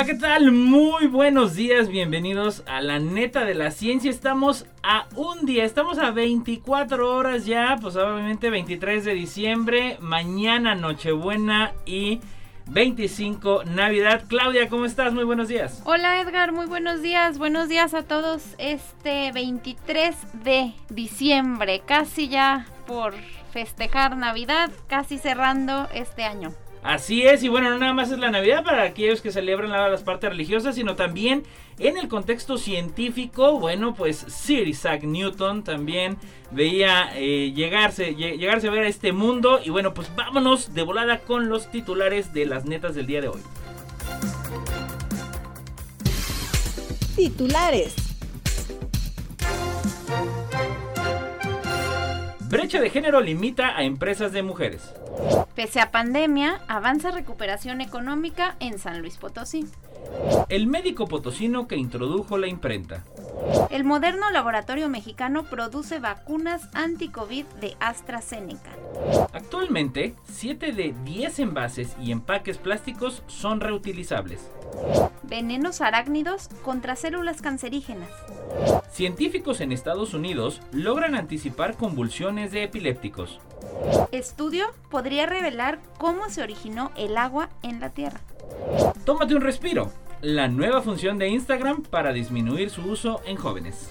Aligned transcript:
Hola, 0.00 0.12
¿qué 0.12 0.18
tal? 0.18 0.50
Muy 0.52 1.08
buenos 1.08 1.54
días, 1.56 1.88
bienvenidos 1.88 2.62
a 2.66 2.80
la 2.80 2.98
neta 2.98 3.44
de 3.44 3.52
la 3.52 3.70
ciencia. 3.70 4.10
Estamos 4.10 4.64
a 4.82 5.06
un 5.14 5.44
día, 5.44 5.62
estamos 5.66 5.98
a 5.98 6.10
24 6.10 7.14
horas 7.14 7.44
ya, 7.44 7.76
pues 7.78 7.96
obviamente 7.96 8.48
23 8.48 9.04
de 9.04 9.12
diciembre, 9.12 9.98
mañana 10.00 10.74
Nochebuena 10.74 11.74
y 11.84 12.20
25 12.68 13.64
Navidad. 13.64 14.24
Claudia, 14.26 14.70
¿cómo 14.70 14.86
estás? 14.86 15.12
Muy 15.12 15.24
buenos 15.24 15.48
días. 15.48 15.82
Hola 15.84 16.22
Edgar, 16.22 16.52
muy 16.52 16.64
buenos 16.64 17.02
días. 17.02 17.36
Buenos 17.36 17.68
días 17.68 17.92
a 17.92 18.02
todos. 18.02 18.54
Este 18.56 19.32
23 19.32 20.16
de 20.44 20.72
diciembre, 20.88 21.82
casi 21.84 22.28
ya 22.28 22.64
por 22.86 23.12
festejar 23.52 24.16
Navidad, 24.16 24.70
casi 24.88 25.18
cerrando 25.18 25.90
este 25.92 26.24
año. 26.24 26.54
Así 26.82 27.22
es, 27.22 27.42
y 27.42 27.48
bueno, 27.48 27.68
no 27.68 27.78
nada 27.78 27.92
más 27.92 28.10
es 28.10 28.18
la 28.18 28.30
Navidad 28.30 28.64
para 28.64 28.84
aquellos 28.84 29.20
que 29.20 29.32
celebran 29.32 29.70
las 29.70 30.02
partes 30.02 30.30
religiosas, 30.30 30.74
sino 30.74 30.96
también 30.96 31.42
en 31.78 31.98
el 31.98 32.08
contexto 32.08 32.56
científico, 32.56 33.60
bueno, 33.60 33.94
pues 33.94 34.16
Sir 34.16 34.66
Isaac 34.66 35.02
Newton 35.02 35.62
también 35.62 36.16
veía 36.50 37.10
eh, 37.16 37.52
llegarse, 37.54 38.14
llegarse 38.14 38.68
a 38.68 38.70
ver 38.70 38.84
a 38.84 38.88
este 38.88 39.12
mundo, 39.12 39.60
y 39.62 39.68
bueno, 39.68 39.92
pues 39.92 40.10
vámonos 40.16 40.72
de 40.72 40.82
volada 40.82 41.18
con 41.18 41.50
los 41.50 41.70
titulares 41.70 42.32
de 42.32 42.46
las 42.46 42.64
netas 42.64 42.94
del 42.94 43.06
día 43.06 43.20
de 43.20 43.28
hoy. 43.28 43.40
Titulares. 47.14 48.09
Brecha 52.50 52.80
de 52.80 52.90
género 52.90 53.20
limita 53.20 53.76
a 53.76 53.84
empresas 53.84 54.32
de 54.32 54.42
mujeres. 54.42 54.82
Pese 55.54 55.78
a 55.78 55.92
pandemia, 55.92 56.60
avanza 56.66 57.12
recuperación 57.12 57.80
económica 57.80 58.56
en 58.58 58.80
San 58.80 59.00
Luis 59.00 59.18
Potosí. 59.18 59.68
El 60.48 60.66
médico 60.66 61.06
potosino 61.06 61.68
que 61.68 61.76
introdujo 61.76 62.38
la 62.38 62.48
imprenta. 62.48 63.04
El 63.70 63.84
moderno 63.84 64.30
laboratorio 64.30 64.88
mexicano 64.88 65.44
produce 65.44 66.00
vacunas 66.00 66.68
anti-COVID 66.74 67.44
de 67.60 67.76
AstraZeneca. 67.78 68.72
Actualmente, 69.32 70.16
7 70.24 70.72
de 70.72 70.92
10 71.04 71.38
envases 71.38 71.94
y 72.02 72.10
empaques 72.10 72.58
plásticos 72.58 73.22
son 73.28 73.60
reutilizables. 73.60 74.50
Venenos 75.22 75.80
arácnidos 75.80 76.48
contra 76.64 76.96
células 76.96 77.42
cancerígenas. 77.42 78.10
Científicos 78.90 79.60
en 79.60 79.72
Estados 79.72 80.14
Unidos 80.14 80.60
logran 80.72 81.14
anticipar 81.14 81.76
convulsiones 81.76 82.52
de 82.52 82.64
epilépticos. 82.64 83.40
Estudio 84.12 84.66
podría 84.90 85.26
revelar 85.26 85.80
cómo 85.98 86.28
se 86.28 86.42
originó 86.42 86.90
el 86.96 87.16
agua 87.16 87.48
en 87.62 87.80
la 87.80 87.90
Tierra. 87.90 88.20
Tómate 89.04 89.34
un 89.34 89.40
respiro. 89.40 89.90
La 90.20 90.48
nueva 90.48 90.82
función 90.82 91.18
de 91.18 91.28
Instagram 91.28 91.82
para 91.82 92.12
disminuir 92.12 92.68
su 92.68 92.82
uso 92.82 93.20
en 93.24 93.36
jóvenes. 93.36 93.88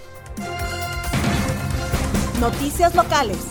Noticias 2.40 2.94
locales. 2.96 3.48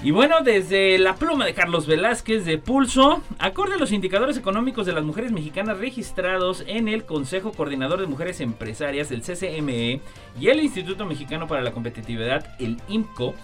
Y 0.00 0.12
bueno, 0.12 0.42
desde 0.44 0.96
la 0.96 1.16
pluma 1.16 1.44
de 1.44 1.54
Carlos 1.54 1.88
Velázquez 1.88 2.44
de 2.44 2.56
Pulso, 2.56 3.20
acorde 3.40 3.74
a 3.74 3.78
los 3.78 3.90
indicadores 3.90 4.36
económicos 4.36 4.86
de 4.86 4.92
las 4.92 5.02
mujeres 5.02 5.32
mexicanas 5.32 5.78
registrados 5.78 6.62
en 6.68 6.86
el 6.86 7.04
Consejo 7.04 7.50
Coordinador 7.50 8.00
de 8.00 8.06
Mujeres 8.06 8.40
Empresarias, 8.40 9.10
el 9.10 9.22
CCME, 9.22 10.00
y 10.38 10.48
el 10.48 10.62
Instituto 10.62 11.04
Mexicano 11.04 11.48
para 11.48 11.62
la 11.62 11.72
Competitividad, 11.72 12.54
el 12.60 12.80
IMCO, 12.88 13.34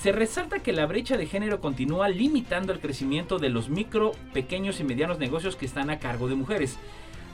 se 0.00 0.12
resalta 0.12 0.60
que 0.60 0.72
la 0.72 0.86
brecha 0.86 1.18
de 1.18 1.26
género 1.26 1.60
continúa 1.60 2.08
limitando 2.08 2.72
el 2.72 2.80
crecimiento 2.80 3.38
de 3.38 3.50
los 3.50 3.68
micro, 3.68 4.12
pequeños 4.32 4.80
y 4.80 4.84
medianos 4.84 5.18
negocios 5.18 5.56
que 5.56 5.66
están 5.66 5.90
a 5.90 5.98
cargo 5.98 6.26
de 6.26 6.36
mujeres. 6.36 6.78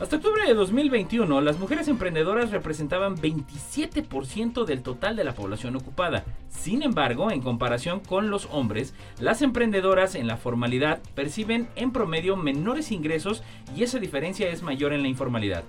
Hasta 0.00 0.16
octubre 0.16 0.42
de 0.44 0.54
2021, 0.54 1.40
las 1.40 1.60
mujeres 1.60 1.86
emprendedoras 1.86 2.50
representaban 2.50 3.16
27% 3.16 4.64
del 4.64 4.82
total 4.82 5.14
de 5.14 5.22
la 5.22 5.36
población 5.36 5.76
ocupada. 5.76 6.24
Sin 6.48 6.82
embargo, 6.82 7.30
en 7.30 7.40
comparación 7.40 8.00
con 8.00 8.28
los 8.28 8.48
hombres, 8.50 8.92
las 9.20 9.40
emprendedoras 9.40 10.16
en 10.16 10.26
la 10.26 10.36
formalidad 10.36 10.98
perciben 11.14 11.68
en 11.76 11.92
promedio 11.92 12.34
menores 12.34 12.90
ingresos 12.90 13.44
y 13.76 13.84
esa 13.84 14.00
diferencia 14.00 14.48
es 14.48 14.64
mayor 14.64 14.92
en 14.92 15.02
la 15.02 15.08
informalidad. 15.08 15.62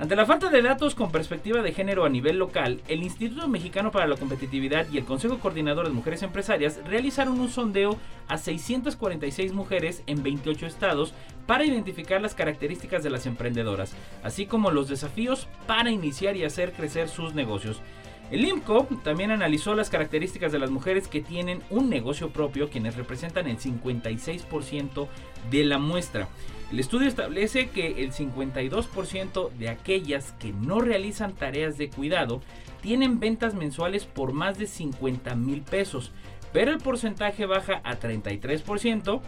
Ante 0.00 0.14
la 0.14 0.26
falta 0.26 0.48
de 0.48 0.62
datos 0.62 0.94
con 0.94 1.10
perspectiva 1.10 1.60
de 1.60 1.72
género 1.72 2.04
a 2.04 2.08
nivel 2.08 2.38
local, 2.38 2.80
el 2.86 3.02
Instituto 3.02 3.48
Mexicano 3.48 3.90
para 3.90 4.06
la 4.06 4.16
Competitividad 4.16 4.86
y 4.92 4.98
el 4.98 5.04
Consejo 5.04 5.40
Coordinador 5.40 5.88
de 5.88 5.92
Mujeres 5.92 6.22
Empresarias 6.22 6.78
realizaron 6.86 7.40
un 7.40 7.48
sondeo 7.48 7.98
a 8.28 8.38
646 8.38 9.52
mujeres 9.52 10.04
en 10.06 10.22
28 10.22 10.66
estados 10.66 11.14
para 11.48 11.64
identificar 11.64 12.22
las 12.22 12.36
características 12.36 13.02
de 13.02 13.10
las 13.10 13.26
emprendedoras, 13.26 13.92
así 14.22 14.46
como 14.46 14.70
los 14.70 14.88
desafíos 14.88 15.48
para 15.66 15.90
iniciar 15.90 16.36
y 16.36 16.44
hacer 16.44 16.74
crecer 16.74 17.08
sus 17.08 17.34
negocios. 17.34 17.80
El 18.30 18.44
IMCO 18.44 18.86
también 19.02 19.30
analizó 19.30 19.74
las 19.74 19.88
características 19.88 20.52
de 20.52 20.58
las 20.58 20.70
mujeres 20.70 21.08
que 21.08 21.22
tienen 21.22 21.62
un 21.70 21.88
negocio 21.88 22.30
propio, 22.30 22.68
quienes 22.68 22.96
representan 22.96 23.46
el 23.46 23.58
56% 23.58 25.08
de 25.50 25.64
la 25.64 25.78
muestra. 25.78 26.28
El 26.70 26.78
estudio 26.78 27.08
establece 27.08 27.70
que 27.70 28.02
el 28.02 28.12
52% 28.12 29.50
de 29.52 29.70
aquellas 29.70 30.32
que 30.32 30.52
no 30.52 30.80
realizan 30.80 31.34
tareas 31.34 31.78
de 31.78 31.88
cuidado 31.88 32.42
tienen 32.82 33.18
ventas 33.18 33.54
mensuales 33.54 34.04
por 34.04 34.32
más 34.34 34.58
de 34.58 34.66
50 34.66 35.34
mil 35.34 35.62
pesos, 35.62 36.12
pero 36.52 36.70
el 36.70 36.78
porcentaje 36.78 37.46
baja 37.46 37.80
a 37.84 37.98
33% 37.98 39.22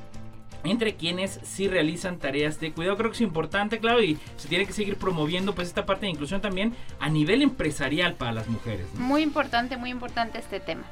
entre 0.65 0.94
quienes 0.94 1.41
sí 1.43 1.69
realizan 1.69 2.19
tareas 2.19 2.60
de 2.60 2.72
cuidado. 2.72 2.97
Creo 2.97 3.10
que 3.10 3.16
es 3.16 3.21
importante, 3.21 3.78
claro, 3.78 4.03
y 4.03 4.19
se 4.37 4.48
tiene 4.48 4.66
que 4.66 4.72
seguir 4.72 4.97
promoviendo 4.97 5.54
pues 5.54 5.69
esta 5.69 5.87
parte 5.87 6.06
de 6.06 6.12
inclusión 6.12 6.41
también 6.41 6.75
a 6.98 7.09
nivel 7.09 7.43
empresarial 7.43 8.15
para 8.15 8.32
las 8.32 8.48
mujeres. 8.48 8.87
Muy 8.94 9.22
importante, 9.22 9.76
muy 9.76 9.91
importante 9.91 10.38
este 10.38 10.60
tema. 10.60 10.84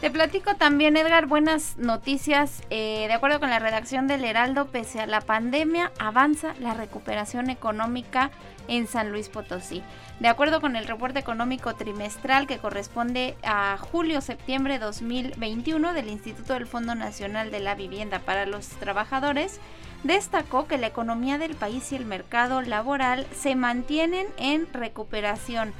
Te 0.00 0.10
platico 0.10 0.54
también, 0.56 0.94
Edgar, 0.98 1.24
buenas 1.24 1.78
noticias. 1.78 2.62
Eh, 2.68 3.06
de 3.08 3.14
acuerdo 3.14 3.40
con 3.40 3.48
la 3.48 3.58
redacción 3.58 4.06
del 4.06 4.26
Heraldo, 4.26 4.66
pese 4.66 5.00
a 5.00 5.06
la 5.06 5.22
pandemia, 5.22 5.90
avanza 5.98 6.54
la 6.60 6.74
recuperación 6.74 7.48
económica 7.48 8.30
en 8.68 8.88
San 8.88 9.10
Luis 9.10 9.30
Potosí. 9.30 9.82
De 10.20 10.28
acuerdo 10.28 10.60
con 10.60 10.76
el 10.76 10.86
reporte 10.86 11.18
económico 11.18 11.74
trimestral 11.76 12.46
que 12.46 12.58
corresponde 12.58 13.36
a 13.42 13.78
julio-septiembre 13.78 14.78
2021 14.78 15.94
del 15.94 16.10
Instituto 16.10 16.52
del 16.52 16.66
Fondo 16.66 16.94
Nacional 16.94 17.50
de 17.50 17.60
la 17.60 17.74
Vivienda 17.74 18.18
para 18.18 18.44
los 18.44 18.68
Trabajadores, 18.68 19.60
destacó 20.04 20.66
que 20.66 20.76
la 20.76 20.88
economía 20.88 21.38
del 21.38 21.54
país 21.54 21.90
y 21.92 21.96
el 21.96 22.04
mercado 22.04 22.60
laboral 22.60 23.26
se 23.34 23.56
mantienen 23.56 24.26
en 24.36 24.70
recuperación 24.74 25.72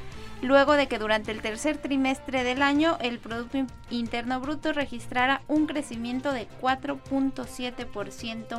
luego 0.42 0.74
de 0.74 0.86
que 0.88 0.98
durante 0.98 1.32
el 1.32 1.40
tercer 1.40 1.78
trimestre 1.78 2.44
del 2.44 2.62
año 2.62 2.98
el 3.00 3.18
Producto 3.18 3.58
Interno 3.90 4.40
Bruto 4.40 4.72
registrara 4.72 5.42
un 5.48 5.66
crecimiento 5.66 6.32
de 6.32 6.48
4.7% 6.60 8.58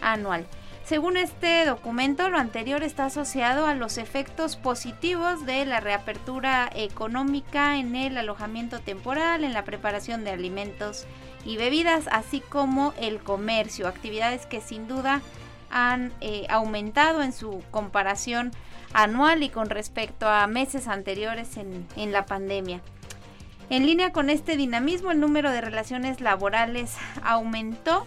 anual. 0.00 0.46
Según 0.84 1.16
este 1.16 1.64
documento, 1.66 2.30
lo 2.30 2.38
anterior 2.38 2.82
está 2.82 3.04
asociado 3.04 3.66
a 3.66 3.74
los 3.74 3.96
efectos 3.96 4.56
positivos 4.56 5.46
de 5.46 5.64
la 5.64 5.78
reapertura 5.78 6.68
económica 6.74 7.76
en 7.76 7.94
el 7.94 8.18
alojamiento 8.18 8.80
temporal, 8.80 9.44
en 9.44 9.52
la 9.52 9.64
preparación 9.64 10.24
de 10.24 10.30
alimentos 10.30 11.06
y 11.44 11.56
bebidas, 11.56 12.08
así 12.10 12.40
como 12.40 12.92
el 12.98 13.20
comercio, 13.20 13.86
actividades 13.86 14.46
que 14.46 14.60
sin 14.60 14.88
duda 14.88 15.20
han 15.70 16.12
eh, 16.20 16.46
aumentado 16.48 17.22
en 17.22 17.32
su 17.32 17.62
comparación 17.70 18.50
anual 18.92 19.42
y 19.42 19.48
con 19.48 19.70
respecto 19.70 20.28
a 20.28 20.46
meses 20.46 20.88
anteriores 20.88 21.56
en, 21.56 21.86
en 21.96 22.12
la 22.12 22.26
pandemia. 22.26 22.80
En 23.68 23.86
línea 23.86 24.12
con 24.12 24.30
este 24.30 24.56
dinamismo, 24.56 25.12
el 25.12 25.20
número 25.20 25.52
de 25.52 25.60
relaciones 25.60 26.20
laborales 26.20 26.96
aumentó 27.22 28.06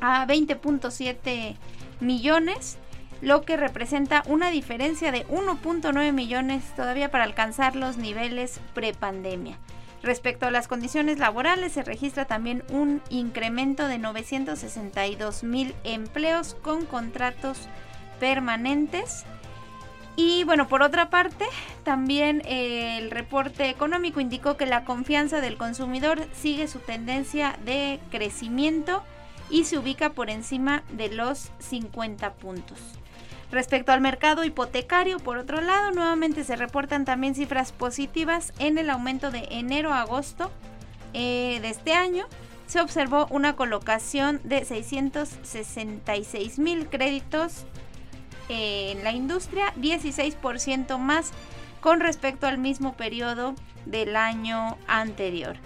a 0.00 0.26
20.7 0.26 1.56
millones, 2.00 2.78
lo 3.20 3.42
que 3.42 3.56
representa 3.56 4.22
una 4.26 4.50
diferencia 4.50 5.12
de 5.12 5.26
1.9 5.28 6.12
millones 6.12 6.64
todavía 6.74 7.10
para 7.10 7.24
alcanzar 7.24 7.76
los 7.76 7.96
niveles 7.96 8.60
prepandemia. 8.74 9.58
Respecto 10.02 10.46
a 10.46 10.50
las 10.50 10.66
condiciones 10.66 11.18
laborales, 11.18 11.72
se 11.72 11.82
registra 11.82 12.24
también 12.24 12.64
un 12.70 13.02
incremento 13.10 13.86
de 13.86 13.98
962 13.98 15.44
mil 15.44 15.74
empleos 15.84 16.56
con 16.62 16.86
contratos 16.86 17.68
permanentes. 18.18 19.26
Y 20.22 20.44
bueno, 20.44 20.68
por 20.68 20.82
otra 20.82 21.08
parte, 21.08 21.46
también 21.82 22.42
eh, 22.44 22.98
el 22.98 23.10
reporte 23.10 23.70
económico 23.70 24.20
indicó 24.20 24.58
que 24.58 24.66
la 24.66 24.84
confianza 24.84 25.40
del 25.40 25.56
consumidor 25.56 26.26
sigue 26.34 26.68
su 26.68 26.78
tendencia 26.78 27.58
de 27.64 27.98
crecimiento 28.10 29.02
y 29.48 29.64
se 29.64 29.78
ubica 29.78 30.10
por 30.10 30.28
encima 30.28 30.82
de 30.90 31.08
los 31.08 31.50
50 31.60 32.34
puntos. 32.34 32.78
Respecto 33.50 33.92
al 33.92 34.02
mercado 34.02 34.44
hipotecario, 34.44 35.20
por 35.20 35.38
otro 35.38 35.62
lado, 35.62 35.90
nuevamente 35.92 36.44
se 36.44 36.54
reportan 36.54 37.06
también 37.06 37.34
cifras 37.34 37.72
positivas 37.72 38.52
en 38.58 38.76
el 38.76 38.90
aumento 38.90 39.30
de 39.30 39.48
enero 39.50 39.90
a 39.94 40.02
agosto 40.02 40.50
eh, 41.14 41.60
de 41.62 41.70
este 41.70 41.94
año. 41.94 42.26
Se 42.66 42.82
observó 42.82 43.26
una 43.30 43.56
colocación 43.56 44.42
de 44.44 44.66
666 44.66 46.58
mil 46.58 46.88
créditos 46.90 47.64
en 48.50 49.02
la 49.04 49.12
industria, 49.12 49.72
16% 49.76 50.98
más 50.98 51.32
con 51.80 52.00
respecto 52.00 52.46
al 52.46 52.58
mismo 52.58 52.92
periodo 52.94 53.54
del 53.86 54.16
año 54.16 54.76
anterior. 54.86 55.56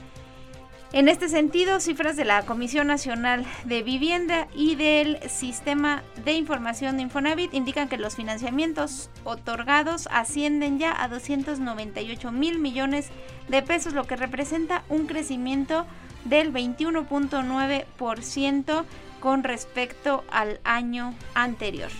En 0.92 1.08
este 1.08 1.28
sentido, 1.28 1.80
cifras 1.80 2.16
de 2.16 2.24
la 2.24 2.42
Comisión 2.42 2.86
Nacional 2.86 3.44
de 3.64 3.82
Vivienda 3.82 4.46
y 4.54 4.76
del 4.76 5.18
Sistema 5.28 6.04
de 6.24 6.34
Información 6.34 6.96
de 6.96 7.02
Infonavit 7.02 7.52
indican 7.52 7.88
que 7.88 7.96
los 7.96 8.14
financiamientos 8.14 9.10
otorgados 9.24 10.06
ascienden 10.12 10.78
ya 10.78 10.94
a 11.02 11.08
298 11.08 12.30
mil 12.30 12.60
millones 12.60 13.08
de 13.48 13.60
pesos, 13.62 13.92
lo 13.92 14.04
que 14.04 14.14
representa 14.14 14.84
un 14.88 15.08
crecimiento 15.08 15.84
del 16.26 16.52
21.9% 16.52 18.84
con 19.18 19.42
respecto 19.42 20.22
al 20.30 20.60
año 20.62 21.12
anterior. 21.34 21.90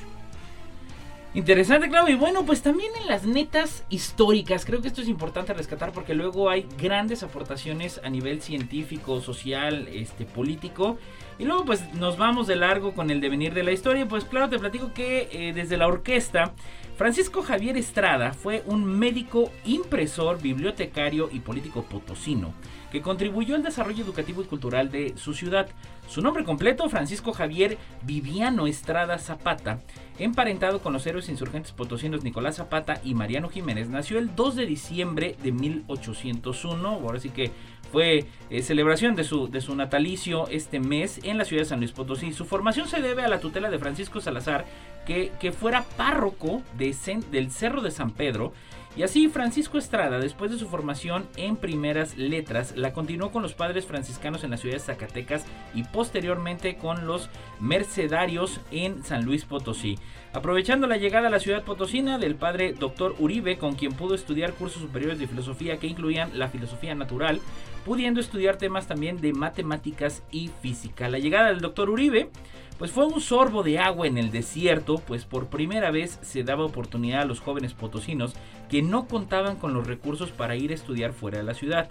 Interesante, 1.34 1.88
claro. 1.88 2.08
Y 2.08 2.14
bueno, 2.14 2.46
pues 2.46 2.62
también 2.62 2.92
en 3.00 3.08
las 3.08 3.26
netas 3.26 3.84
históricas, 3.90 4.64
creo 4.64 4.80
que 4.80 4.86
esto 4.86 5.02
es 5.02 5.08
importante 5.08 5.52
rescatar 5.52 5.90
porque 5.90 6.14
luego 6.14 6.48
hay 6.48 6.64
grandes 6.78 7.24
aportaciones 7.24 8.00
a 8.04 8.08
nivel 8.08 8.40
científico, 8.40 9.20
social, 9.20 9.88
este, 9.88 10.26
político. 10.26 10.96
Y 11.40 11.44
luego 11.44 11.64
pues 11.64 11.92
nos 11.94 12.16
vamos 12.16 12.46
de 12.46 12.54
largo 12.54 12.94
con 12.94 13.10
el 13.10 13.20
devenir 13.20 13.52
de 13.52 13.64
la 13.64 13.72
historia. 13.72 14.06
Pues 14.06 14.24
claro, 14.24 14.48
te 14.48 14.60
platico 14.60 14.92
que 14.94 15.28
eh, 15.32 15.52
desde 15.52 15.76
la 15.76 15.88
orquesta, 15.88 16.52
Francisco 16.96 17.42
Javier 17.42 17.76
Estrada 17.76 18.32
fue 18.32 18.62
un 18.66 18.84
médico, 18.84 19.50
impresor, 19.64 20.40
bibliotecario 20.40 21.28
y 21.32 21.40
político 21.40 21.82
potosino 21.82 22.54
que 22.94 23.02
contribuyó 23.02 23.56
al 23.56 23.64
desarrollo 23.64 24.04
educativo 24.04 24.40
y 24.40 24.44
cultural 24.44 24.88
de 24.88 25.14
su 25.16 25.34
ciudad. 25.34 25.66
Su 26.06 26.22
nombre 26.22 26.44
completo, 26.44 26.88
Francisco 26.88 27.32
Javier 27.32 27.76
Viviano 28.02 28.68
Estrada 28.68 29.18
Zapata, 29.18 29.80
emparentado 30.20 30.78
con 30.78 30.92
los 30.92 31.04
héroes 31.04 31.28
insurgentes 31.28 31.72
potosinos 31.72 32.22
Nicolás 32.22 32.54
Zapata 32.54 33.00
y 33.02 33.14
Mariano 33.14 33.48
Jiménez, 33.48 33.88
nació 33.88 34.20
el 34.20 34.36
2 34.36 34.54
de 34.54 34.66
diciembre 34.66 35.36
de 35.42 35.50
1801, 35.50 36.88
ahora 36.88 37.18
sí 37.18 37.30
que 37.30 37.50
fue 37.90 38.26
eh, 38.48 38.62
celebración 38.62 39.16
de 39.16 39.24
su, 39.24 39.48
de 39.48 39.60
su 39.60 39.74
natalicio 39.74 40.46
este 40.46 40.78
mes 40.78 41.18
en 41.24 41.36
la 41.36 41.44
ciudad 41.44 41.62
de 41.62 41.68
San 41.68 41.80
Luis 41.80 41.90
Potosí. 41.90 42.32
Su 42.32 42.44
formación 42.44 42.86
se 42.86 43.02
debe 43.02 43.24
a 43.24 43.28
la 43.28 43.40
tutela 43.40 43.70
de 43.70 43.80
Francisco 43.80 44.20
Salazar, 44.20 44.66
que, 45.04 45.32
que 45.40 45.50
fuera 45.50 45.82
párroco 45.96 46.62
de, 46.78 46.94
del 47.32 47.50
Cerro 47.50 47.82
de 47.82 47.90
San 47.90 48.12
Pedro, 48.12 48.52
y 48.96 49.02
así 49.02 49.28
Francisco 49.28 49.76
Estrada, 49.76 50.20
después 50.20 50.52
de 50.52 50.58
su 50.58 50.68
formación 50.68 51.26
en 51.36 51.56
primeras 51.56 52.16
letras, 52.16 52.76
la 52.76 52.92
continuó 52.92 53.32
con 53.32 53.42
los 53.42 53.54
padres 53.54 53.86
franciscanos 53.86 54.44
en 54.44 54.52
la 54.52 54.56
ciudad 54.56 54.76
de 54.76 54.80
Zacatecas 54.80 55.44
y 55.74 55.82
posteriormente 55.82 56.76
con 56.76 57.06
los 57.06 57.28
mercedarios 57.58 58.60
en 58.70 59.02
San 59.02 59.24
Luis 59.24 59.44
Potosí. 59.44 59.98
Aprovechando 60.32 60.86
la 60.86 60.96
llegada 60.96 61.28
a 61.28 61.30
la 61.30 61.40
ciudad 61.40 61.64
potosina 61.64 62.18
del 62.18 62.36
padre 62.36 62.72
Dr. 62.72 63.16
Uribe, 63.18 63.58
con 63.58 63.74
quien 63.74 63.94
pudo 63.94 64.14
estudiar 64.14 64.54
cursos 64.54 64.82
superiores 64.82 65.18
de 65.18 65.28
filosofía 65.28 65.78
que 65.78 65.86
incluían 65.86 66.38
la 66.38 66.48
filosofía 66.48 66.94
natural, 66.94 67.40
pudiendo 67.84 68.20
estudiar 68.20 68.56
temas 68.56 68.86
también 68.86 69.20
de 69.20 69.32
matemáticas 69.32 70.22
y 70.30 70.50
física. 70.62 71.08
La 71.08 71.18
llegada 71.18 71.48
del 71.48 71.60
Dr. 71.60 71.90
Uribe 71.90 72.30
pues 72.78 72.90
fue 72.90 73.06
un 73.06 73.20
sorbo 73.20 73.62
de 73.62 73.78
agua 73.78 74.06
en 74.06 74.18
el 74.18 74.30
desierto, 74.30 74.96
pues 74.98 75.24
por 75.24 75.46
primera 75.46 75.90
vez 75.90 76.18
se 76.22 76.42
daba 76.42 76.64
oportunidad 76.64 77.22
a 77.22 77.26
los 77.26 77.40
jóvenes 77.40 77.72
potosinos 77.72 78.34
que 78.68 78.82
no 78.82 79.06
contaban 79.06 79.56
con 79.56 79.74
los 79.74 79.86
recursos 79.86 80.30
para 80.30 80.56
ir 80.56 80.72
a 80.72 80.74
estudiar 80.74 81.12
fuera 81.12 81.38
de 81.38 81.44
la 81.44 81.54
ciudad. 81.54 81.88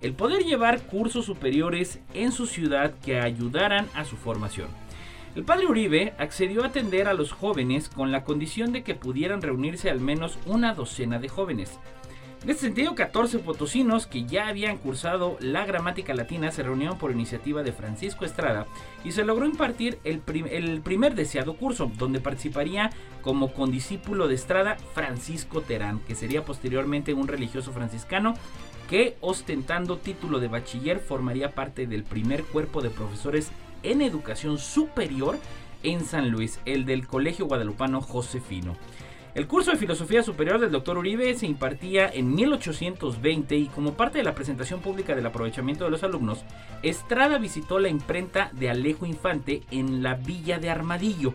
El 0.00 0.14
poder 0.14 0.44
llevar 0.44 0.82
cursos 0.82 1.26
superiores 1.26 2.00
en 2.14 2.32
su 2.32 2.46
ciudad 2.46 2.94
que 3.04 3.20
ayudaran 3.20 3.88
a 3.94 4.04
su 4.04 4.16
formación. 4.16 4.68
El 5.36 5.44
padre 5.44 5.66
Uribe 5.66 6.14
accedió 6.18 6.62
a 6.62 6.68
atender 6.68 7.06
a 7.06 7.14
los 7.14 7.32
jóvenes 7.32 7.88
con 7.88 8.10
la 8.10 8.24
condición 8.24 8.72
de 8.72 8.82
que 8.82 8.94
pudieran 8.94 9.42
reunirse 9.42 9.90
al 9.90 10.00
menos 10.00 10.38
una 10.46 10.74
docena 10.74 11.18
de 11.18 11.28
jóvenes. 11.28 11.78
En 12.42 12.48
este 12.48 12.62
sentido, 12.62 12.94
14 12.94 13.40
potosinos 13.40 14.06
que 14.06 14.24
ya 14.24 14.48
habían 14.48 14.78
cursado 14.78 15.36
la 15.40 15.66
gramática 15.66 16.14
latina 16.14 16.50
se 16.50 16.62
reunieron 16.62 16.96
por 16.96 17.10
iniciativa 17.10 17.62
de 17.62 17.72
Francisco 17.72 18.24
Estrada 18.24 18.66
y 19.04 19.12
se 19.12 19.26
logró 19.26 19.44
impartir 19.44 19.98
el, 20.04 20.22
el 20.50 20.80
primer 20.80 21.14
deseado 21.14 21.56
curso, 21.56 21.92
donde 21.98 22.18
participaría 22.18 22.90
como 23.20 23.52
condiscípulo 23.52 24.26
de 24.26 24.36
Estrada 24.36 24.78
Francisco 24.94 25.60
Terán, 25.60 26.00
que 26.00 26.14
sería 26.14 26.42
posteriormente 26.42 27.12
un 27.12 27.28
religioso 27.28 27.72
franciscano 27.72 28.32
que 28.88 29.18
ostentando 29.20 29.98
título 29.98 30.40
de 30.40 30.48
bachiller 30.48 30.98
formaría 30.98 31.54
parte 31.54 31.86
del 31.86 32.04
primer 32.04 32.44
cuerpo 32.44 32.80
de 32.80 32.88
profesores 32.88 33.50
en 33.82 34.00
educación 34.00 34.56
superior 34.56 35.38
en 35.82 36.06
San 36.06 36.30
Luis, 36.30 36.58
el 36.64 36.86
del 36.86 37.06
Colegio 37.06 37.46
Guadalupano 37.46 38.00
Josefino. 38.00 38.76
El 39.32 39.46
curso 39.46 39.70
de 39.70 39.76
Filosofía 39.76 40.24
Superior 40.24 40.58
del 40.58 40.72
Dr. 40.72 40.98
Uribe 40.98 41.34
se 41.34 41.46
impartía 41.46 42.10
en 42.12 42.34
1820 42.34 43.56
y 43.56 43.66
como 43.66 43.94
parte 43.94 44.18
de 44.18 44.24
la 44.24 44.34
presentación 44.34 44.80
pública 44.80 45.14
del 45.14 45.24
aprovechamiento 45.24 45.84
de 45.84 45.90
los 45.90 46.02
alumnos, 46.02 46.44
Estrada 46.82 47.38
visitó 47.38 47.78
la 47.78 47.88
imprenta 47.88 48.50
de 48.54 48.70
Alejo 48.70 49.06
Infante 49.06 49.62
en 49.70 50.02
la 50.02 50.14
Villa 50.14 50.58
de 50.58 50.68
Armadillo 50.68 51.32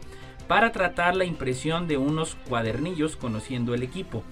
para 0.49 0.73
tratar 0.73 1.15
la 1.15 1.23
impresión 1.23 1.87
de 1.87 1.95
unos 1.95 2.35
cuadernillos 2.49 3.15
conociendo 3.15 3.73
el 3.73 3.81
equipo, 3.81 4.23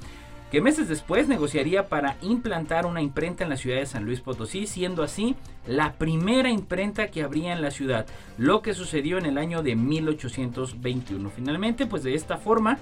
que 0.52 0.60
meses 0.60 0.90
después 0.90 1.30
negociaría 1.30 1.88
para 1.88 2.18
implantar 2.22 2.86
una 2.86 3.02
imprenta 3.02 3.46
en 3.46 3.50
la 3.50 3.58
ciudad 3.58 3.78
de 3.78 3.86
San 3.86 4.04
Luis 4.04 4.20
Potosí, 4.20 4.68
siendo 4.68 5.04
así 5.04 5.36
la 5.66 5.94
primera 5.94 6.50
imprenta 6.50 7.08
que 7.08 7.24
habría 7.24 7.54
en 7.54 7.62
la 7.62 7.72
ciudad, 7.72 8.06
lo 8.38 8.62
que 8.62 8.74
sucedió 8.74 9.18
en 9.18 9.26
el 9.26 9.38
año 9.38 9.64
de 9.64 9.78
1821. 9.78 11.32
Finalmente, 11.32 11.88
pues 11.88 12.04
de 12.04 12.14
esta 12.14 12.38
forma, 12.38 12.78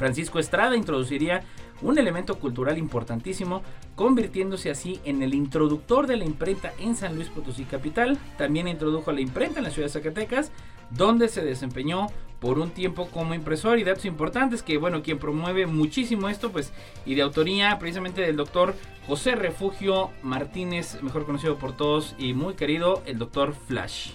Francisco 0.00 0.38
Estrada 0.38 0.78
introduciría 0.78 1.42
un 1.82 1.98
elemento 1.98 2.38
cultural 2.38 2.78
importantísimo, 2.78 3.62
convirtiéndose 3.96 4.70
así 4.70 4.98
en 5.04 5.22
el 5.22 5.34
introductor 5.34 6.06
de 6.06 6.16
la 6.16 6.24
imprenta 6.24 6.72
en 6.80 6.96
San 6.96 7.16
Luis 7.16 7.28
Potosí 7.28 7.64
Capital. 7.64 8.16
También 8.38 8.66
introdujo 8.66 9.12
la 9.12 9.20
imprenta 9.20 9.58
en 9.58 9.64
la 9.64 9.70
ciudad 9.70 9.88
de 9.88 9.92
Zacatecas, 9.92 10.52
donde 10.88 11.28
se 11.28 11.44
desempeñó 11.44 12.06
por 12.40 12.58
un 12.58 12.70
tiempo 12.70 13.08
como 13.10 13.34
impresor. 13.34 13.78
Y 13.78 13.84
datos 13.84 14.06
importantes 14.06 14.62
que, 14.62 14.78
bueno, 14.78 15.02
quien 15.02 15.18
promueve 15.18 15.66
muchísimo 15.66 16.30
esto, 16.30 16.50
pues, 16.50 16.72
y 17.04 17.14
de 17.14 17.20
autoría 17.20 17.78
precisamente 17.78 18.22
del 18.22 18.36
doctor 18.36 18.74
José 19.06 19.34
Refugio 19.34 20.12
Martínez, 20.22 21.02
mejor 21.02 21.26
conocido 21.26 21.58
por 21.58 21.76
todos 21.76 22.14
y 22.18 22.32
muy 22.32 22.54
querido, 22.54 23.02
el 23.04 23.18
doctor 23.18 23.54
Flash. 23.68 24.12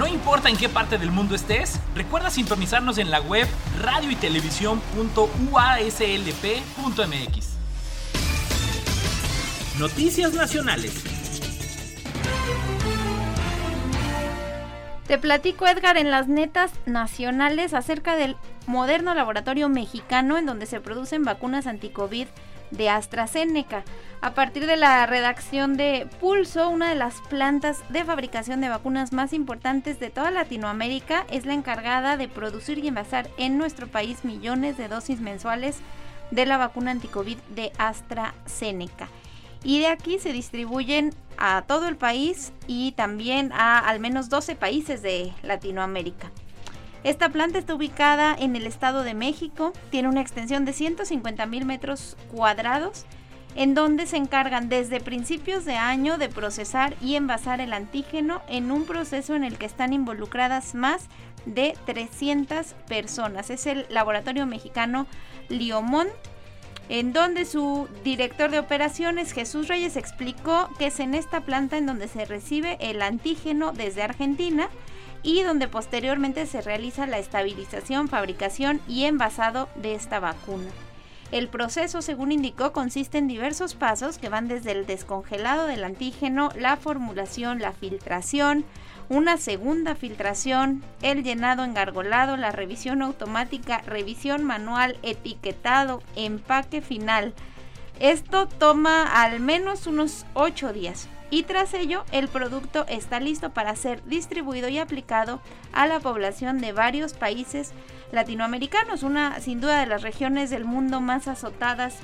No 0.00 0.06
importa 0.06 0.48
en 0.48 0.56
qué 0.56 0.70
parte 0.70 0.96
del 0.96 1.10
mundo 1.10 1.34
estés, 1.34 1.78
recuerda 1.94 2.30
sintonizarnos 2.30 2.96
en 2.96 3.10
la 3.10 3.20
web 3.20 3.46
radio 3.82 4.10
y 4.10 4.16
Noticias 9.78 10.32
Nacionales. 10.32 11.04
Te 15.06 15.18
platico, 15.18 15.66
Edgar, 15.66 15.98
en 15.98 16.10
las 16.10 16.28
netas 16.28 16.72
nacionales 16.86 17.74
acerca 17.74 18.16
del 18.16 18.36
moderno 18.66 19.14
laboratorio 19.14 19.68
mexicano 19.68 20.38
en 20.38 20.46
donde 20.46 20.64
se 20.64 20.80
producen 20.80 21.24
vacunas 21.24 21.66
anti-COVID 21.66 22.26
de 22.70 22.88
AstraZeneca. 22.88 23.84
A 24.20 24.34
partir 24.34 24.66
de 24.66 24.76
la 24.76 25.06
redacción 25.06 25.76
de 25.76 26.08
Pulso, 26.20 26.68
una 26.68 26.90
de 26.90 26.94
las 26.94 27.14
plantas 27.28 27.78
de 27.88 28.04
fabricación 28.04 28.60
de 28.60 28.68
vacunas 28.68 29.12
más 29.12 29.32
importantes 29.32 29.98
de 29.98 30.10
toda 30.10 30.30
Latinoamérica 30.30 31.26
es 31.30 31.46
la 31.46 31.54
encargada 31.54 32.16
de 32.16 32.28
producir 32.28 32.78
y 32.78 32.88
envasar 32.88 33.30
en 33.38 33.56
nuestro 33.56 33.86
país 33.86 34.24
millones 34.24 34.76
de 34.76 34.88
dosis 34.88 35.20
mensuales 35.20 35.78
de 36.30 36.46
la 36.46 36.58
vacuna 36.58 36.90
anticovid 36.90 37.38
de 37.54 37.72
AstraZeneca. 37.78 39.08
Y 39.62 39.80
de 39.80 39.88
aquí 39.88 40.18
se 40.18 40.32
distribuyen 40.32 41.14
a 41.36 41.62
todo 41.66 41.88
el 41.88 41.96
país 41.96 42.52
y 42.66 42.92
también 42.92 43.52
a 43.52 43.78
al 43.78 44.00
menos 44.00 44.28
12 44.28 44.56
países 44.56 45.02
de 45.02 45.32
Latinoamérica. 45.42 46.30
Esta 47.02 47.30
planta 47.30 47.58
está 47.58 47.74
ubicada 47.74 48.36
en 48.38 48.56
el 48.56 48.66
Estado 48.66 49.02
de 49.02 49.14
México, 49.14 49.72
tiene 49.90 50.08
una 50.08 50.20
extensión 50.20 50.66
de 50.66 50.74
150 50.74 51.46
mil 51.46 51.64
metros 51.64 52.16
cuadrados, 52.30 53.06
en 53.54 53.74
donde 53.74 54.06
se 54.06 54.18
encargan 54.18 54.68
desde 54.68 55.00
principios 55.00 55.64
de 55.64 55.76
año 55.76 56.18
de 56.18 56.28
procesar 56.28 56.94
y 57.00 57.16
envasar 57.16 57.60
el 57.60 57.72
antígeno 57.72 58.42
en 58.48 58.70
un 58.70 58.84
proceso 58.84 59.34
en 59.34 59.44
el 59.44 59.56
que 59.56 59.66
están 59.66 59.94
involucradas 59.94 60.74
más 60.74 61.08
de 61.46 61.74
300 61.86 62.74
personas. 62.86 63.48
Es 63.48 63.66
el 63.66 63.86
laboratorio 63.88 64.44
mexicano 64.44 65.06
Liomont 65.48 66.10
en 66.90 67.12
donde 67.12 67.44
su 67.44 67.88
director 68.02 68.50
de 68.50 68.58
operaciones, 68.58 69.32
Jesús 69.32 69.68
Reyes, 69.68 69.96
explicó 69.96 70.68
que 70.76 70.86
es 70.86 70.98
en 70.98 71.14
esta 71.14 71.40
planta 71.42 71.78
en 71.78 71.86
donde 71.86 72.08
se 72.08 72.24
recibe 72.24 72.76
el 72.80 73.00
antígeno 73.00 73.72
desde 73.72 74.02
Argentina 74.02 74.68
y 75.22 75.42
donde 75.42 75.68
posteriormente 75.68 76.46
se 76.46 76.60
realiza 76.60 77.06
la 77.06 77.18
estabilización, 77.18 78.08
fabricación 78.08 78.80
y 78.88 79.04
envasado 79.04 79.68
de 79.76 79.94
esta 79.94 80.20
vacuna. 80.20 80.70
El 81.30 81.48
proceso, 81.48 82.02
según 82.02 82.32
indicó, 82.32 82.72
consiste 82.72 83.18
en 83.18 83.28
diversos 83.28 83.74
pasos 83.74 84.18
que 84.18 84.28
van 84.28 84.48
desde 84.48 84.72
el 84.72 84.86
descongelado 84.86 85.66
del 85.66 85.84
antígeno, 85.84 86.50
la 86.56 86.76
formulación, 86.76 87.60
la 87.60 87.72
filtración, 87.72 88.64
una 89.08 89.36
segunda 89.36 89.94
filtración, 89.94 90.82
el 91.02 91.22
llenado 91.22 91.62
engargolado, 91.62 92.36
la 92.36 92.50
revisión 92.50 93.02
automática, 93.02 93.78
revisión 93.82 94.44
manual, 94.44 94.98
etiquetado, 95.02 96.02
empaque 96.16 96.80
final. 96.80 97.32
Esto 98.00 98.46
toma 98.46 99.22
al 99.22 99.38
menos 99.38 99.86
unos 99.86 100.26
8 100.34 100.72
días 100.72 101.08
y 101.30 101.44
tras 101.44 101.74
ello 101.74 102.04
el 102.12 102.28
producto 102.28 102.84
está 102.88 103.20
listo 103.20 103.50
para 103.50 103.76
ser 103.76 104.04
distribuido 104.04 104.68
y 104.68 104.78
aplicado 104.78 105.40
a 105.72 105.86
la 105.86 106.00
población 106.00 106.58
de 106.58 106.72
varios 106.72 107.14
países 107.14 107.72
latinoamericanos, 108.12 109.02
una 109.02 109.40
sin 109.40 109.60
duda 109.60 109.80
de 109.80 109.86
las 109.86 110.02
regiones 110.02 110.50
del 110.50 110.64
mundo 110.64 111.00
más 111.00 111.28
azotadas 111.28 111.96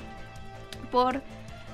por 0.91 1.21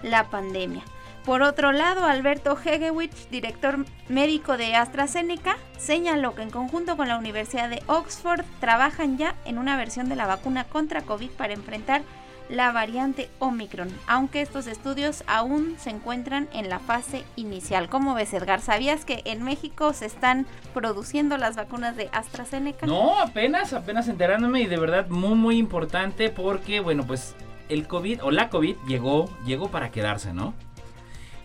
la 0.01 0.29
pandemia. 0.29 0.83
Por 1.25 1.41
otro 1.41 1.71
lado, 1.71 2.05
Alberto 2.05 2.57
Hegewich, 2.57 3.29
director 3.29 3.85
médico 4.09 4.57
de 4.57 4.75
AstraZeneca, 4.75 5.55
señaló 5.77 6.35
que 6.35 6.41
en 6.41 6.49
conjunto 6.49 6.97
con 6.97 7.07
la 7.07 7.17
Universidad 7.17 7.69
de 7.69 7.81
Oxford 7.87 8.43
trabajan 8.59 9.17
ya 9.17 9.35
en 9.45 9.57
una 9.57 9.77
versión 9.77 10.09
de 10.09 10.17
la 10.17 10.27
vacuna 10.27 10.65
contra 10.65 11.03
COVID 11.03 11.29
para 11.31 11.53
enfrentar 11.53 12.01
la 12.49 12.71
variante 12.71 13.29
Omicron, 13.39 13.89
aunque 14.07 14.41
estos 14.41 14.67
estudios 14.67 15.23
aún 15.27 15.75
se 15.77 15.89
encuentran 15.89 16.47
en 16.53 16.69
la 16.69 16.79
fase 16.79 17.23
inicial. 17.35 17.89
¿Cómo 17.89 18.13
ves, 18.13 18.33
Edgar? 18.33 18.61
¿Sabías 18.61 19.05
que 19.05 19.21
en 19.25 19.43
México 19.43 19.93
se 19.93 20.05
están 20.05 20.45
produciendo 20.73 21.37
las 21.37 21.55
vacunas 21.55 21.95
de 21.95 22.09
AstraZeneca? 22.11 22.85
No, 22.85 23.19
apenas, 23.19 23.73
apenas 23.73 24.07
enterándome 24.07 24.61
y 24.61 24.67
de 24.67 24.77
verdad 24.77 25.07
muy, 25.09 25.35
muy 25.35 25.57
importante 25.57 26.29
porque, 26.29 26.79
bueno, 26.79 27.05
pues 27.05 27.35
el 27.69 27.87
COVID 27.87 28.23
o 28.23 28.31
la 28.31 28.49
COVID 28.49 28.75
llegó, 28.87 29.29
llegó 29.45 29.69
para 29.69 29.91
quedarse, 29.91 30.33
¿no? 30.33 30.53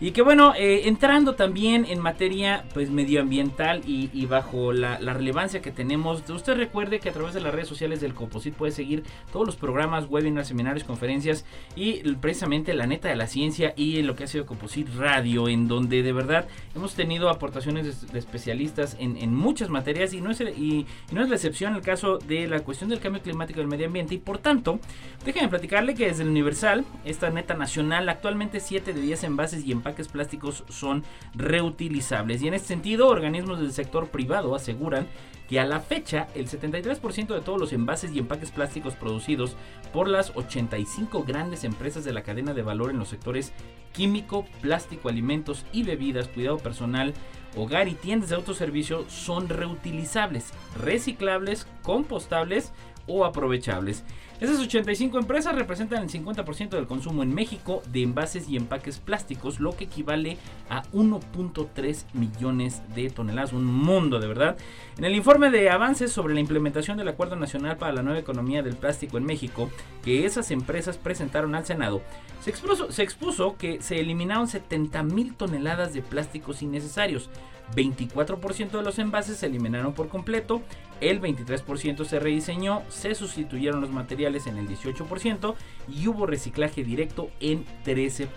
Y 0.01 0.11
que 0.11 0.21
bueno, 0.21 0.53
eh, 0.55 0.87
entrando 0.87 1.35
también 1.35 1.85
en 1.85 1.99
materia 1.99 2.63
pues 2.73 2.89
medioambiental 2.89 3.81
y, 3.85 4.25
bajo 4.27 4.71
la, 4.71 4.97
relevancia 4.97 5.61
que 5.61 5.71
tenemos, 5.71 6.29
usted 6.29 6.55
recuerde 6.55 6.99
que 6.99 7.09
a 7.09 7.11
través 7.11 7.33
de 7.33 7.41
las 7.41 7.53
redes 7.53 7.67
sociales 7.67 7.99
del 7.99 8.13
Composit 8.13 8.53
puede 8.53 8.71
seguir 8.71 9.03
todos 9.31 9.45
los 9.45 9.57
programas, 9.57 10.05
webinars, 10.09 10.47
seminarios, 10.47 10.85
conferencias 10.85 11.45
y 11.75 12.01
precisamente 12.15 12.73
la 12.73 12.87
neta 12.87 13.09
de 13.09 13.17
la 13.17 13.27
ciencia 13.27 13.73
y 13.75 14.01
lo 14.03 14.15
que 14.15 14.23
ha 14.23 14.27
sido 14.27 14.45
Composit 14.45 14.87
Radio, 14.95 15.49
en 15.49 15.67
donde 15.67 16.01
de 16.01 16.13
verdad 16.13 16.47
hemos 16.75 16.93
tenido 16.93 17.29
aportaciones 17.29 18.09
de, 18.09 18.19
especialistas 18.19 18.95
en, 18.99 19.35
muchas 19.35 19.69
materias 19.69 20.13
y 20.13 20.21
no, 20.21 20.31
es, 20.31 20.39
y, 20.39 20.85
no 21.11 21.21
es 21.21 21.29
la 21.29 21.35
excepción 21.35 21.75
el 21.75 21.81
caso 21.81 22.19
de 22.19 22.47
la 22.47 22.61
cuestión 22.61 22.89
del 22.89 22.99
cambio 22.99 23.21
climático 23.21 23.59
del 23.59 23.67
medio 23.67 23.87
ambiente. 23.87 24.15
Y 24.15 24.19
por 24.19 24.37
tanto, 24.37 24.79
déjenme 25.25 25.49
platicarle 25.49 25.93
que 25.93 26.07
desde 26.07 26.23
el 26.23 26.29
Universal, 26.29 26.85
esta 27.03 27.29
neta 27.29 27.53
nacional, 27.53 28.07
actualmente 28.07 28.61
7 28.61 28.93
de 28.93 29.01
10 29.01 29.23
envases 29.25 29.65
y 29.65 29.71
empaques 29.71 29.88
plásticos 30.07 30.63
son 30.69 31.03
reutilizables. 31.33 32.41
Y 32.41 32.47
en 32.47 32.53
este 32.53 32.69
sentido, 32.69 33.07
organismos 33.07 33.59
del 33.59 33.71
sector 33.73 34.09
privado 34.09 34.55
aseguran 34.55 35.07
que 35.49 35.59
a 35.59 35.65
la 35.65 35.79
fecha 35.79 36.27
el 36.35 36.47
73% 36.47 37.33
de 37.33 37.41
todos 37.41 37.59
los 37.59 37.73
envases 37.73 38.11
y 38.11 38.19
empaques 38.19 38.51
plásticos 38.51 38.93
producidos 38.93 39.55
por 39.91 40.07
las 40.07 40.31
85 40.35 41.23
grandes 41.23 41.63
empresas 41.63 42.05
de 42.05 42.13
la 42.13 42.21
cadena 42.21 42.53
de 42.53 42.61
valor 42.61 42.91
en 42.91 42.99
los 42.99 43.09
sectores 43.09 43.51
químico, 43.91 44.45
plástico, 44.61 45.09
alimentos 45.09 45.65
y 45.71 45.81
bebidas, 45.81 46.27
cuidado 46.27 46.59
personal, 46.59 47.15
hogar 47.55 47.87
y 47.87 47.95
tiendas 47.95 48.29
de 48.29 48.35
autoservicio 48.35 49.09
son 49.09 49.49
reutilizables, 49.49 50.53
reciclables, 50.79 51.65
compostables 51.81 52.71
o 53.09 53.25
aprovechables. 53.25 54.03
Esas 54.39 54.59
85 54.59 55.19
empresas 55.19 55.53
representan 55.53 56.03
el 56.03 56.09
50% 56.09 56.69
del 56.69 56.87
consumo 56.87 57.23
en 57.23 57.35
México 57.35 57.83
de 57.91 58.03
envases 58.03 58.47
y 58.47 58.55
empaques 58.55 58.99
plásticos, 58.99 59.59
lo 59.59 59.75
que 59.75 59.83
equivale 59.83 60.37
a 60.69 60.83
1.3 60.93 62.05
millones 62.13 62.81
de 62.95 63.09
toneladas, 63.09 63.51
un 63.51 63.65
mundo 63.65 64.17
de 64.19 64.27
verdad. 64.27 64.57
En 64.97 65.03
el 65.03 65.15
informe 65.15 65.51
de 65.51 65.69
avances 65.69 66.13
sobre 66.13 66.33
la 66.33 66.39
implementación 66.39 66.97
del 66.97 67.09
Acuerdo 67.09 67.35
Nacional 67.35 67.75
para 67.75 67.91
la 67.91 68.01
Nueva 68.01 68.19
Economía 68.19 68.63
del 68.63 68.77
Plástico 68.77 69.17
en 69.17 69.25
México, 69.25 69.69
que 70.05 70.25
esas 70.25 70.51
empresas 70.51 70.97
presentaron 70.97 71.53
al 71.53 71.65
Senado, 71.65 72.01
se 72.41 72.49
expuso, 72.49 72.93
se 72.93 73.03
expuso 73.03 73.57
que 73.57 73.81
se 73.81 73.99
eliminaron 73.99 74.47
70 74.47 75.03
mil 75.03 75.35
toneladas 75.35 75.93
de 75.93 76.01
plásticos 76.01 76.61
innecesarios. 76.61 77.29
24% 77.75 78.71
de 78.71 78.83
los 78.83 78.99
envases 78.99 79.37
se 79.37 79.45
eliminaron 79.45 79.93
por 79.93 80.09
completo, 80.09 80.61
el 81.01 81.21
23% 81.21 82.03
se 82.05 82.19
rediseñó, 82.19 82.83
se 82.89 83.15
sustituyeron 83.15 83.81
los 83.81 83.89
materiales 83.89 84.47
en 84.47 84.57
el 84.57 84.67
18% 84.67 85.55
y 85.87 86.07
hubo 86.07 86.25
reciclaje 86.25 86.83
directo 86.83 87.29
en 87.39 87.65
13%. 87.85 88.27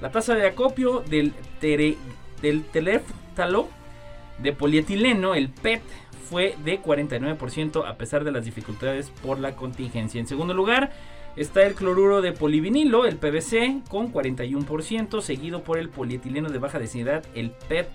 La 0.00 0.10
tasa 0.10 0.34
de 0.34 0.46
acopio 0.46 1.00
del, 1.00 1.32
teléftalo 2.40 3.68
de 4.38 4.52
polietileno, 4.52 5.34
el 5.34 5.48
PET, 5.48 5.82
fue 6.30 6.56
de 6.62 6.80
49% 6.80 7.88
a 7.88 7.96
pesar 7.96 8.22
de 8.22 8.32
las 8.32 8.44
dificultades 8.44 9.10
por 9.22 9.38
la 9.38 9.56
contingencia. 9.56 10.20
En 10.20 10.26
segundo 10.26 10.52
lugar, 10.52 10.92
Está 11.38 11.64
el 11.64 11.74
cloruro 11.74 12.20
de 12.20 12.32
polivinilo, 12.32 13.06
el 13.06 13.16
PVC, 13.16 13.82
con 13.88 14.12
41%, 14.12 15.20
seguido 15.20 15.62
por 15.62 15.78
el 15.78 15.88
polietileno 15.88 16.48
de 16.48 16.58
baja 16.58 16.80
densidad, 16.80 17.24
el 17.36 17.52
PET, 17.52 17.88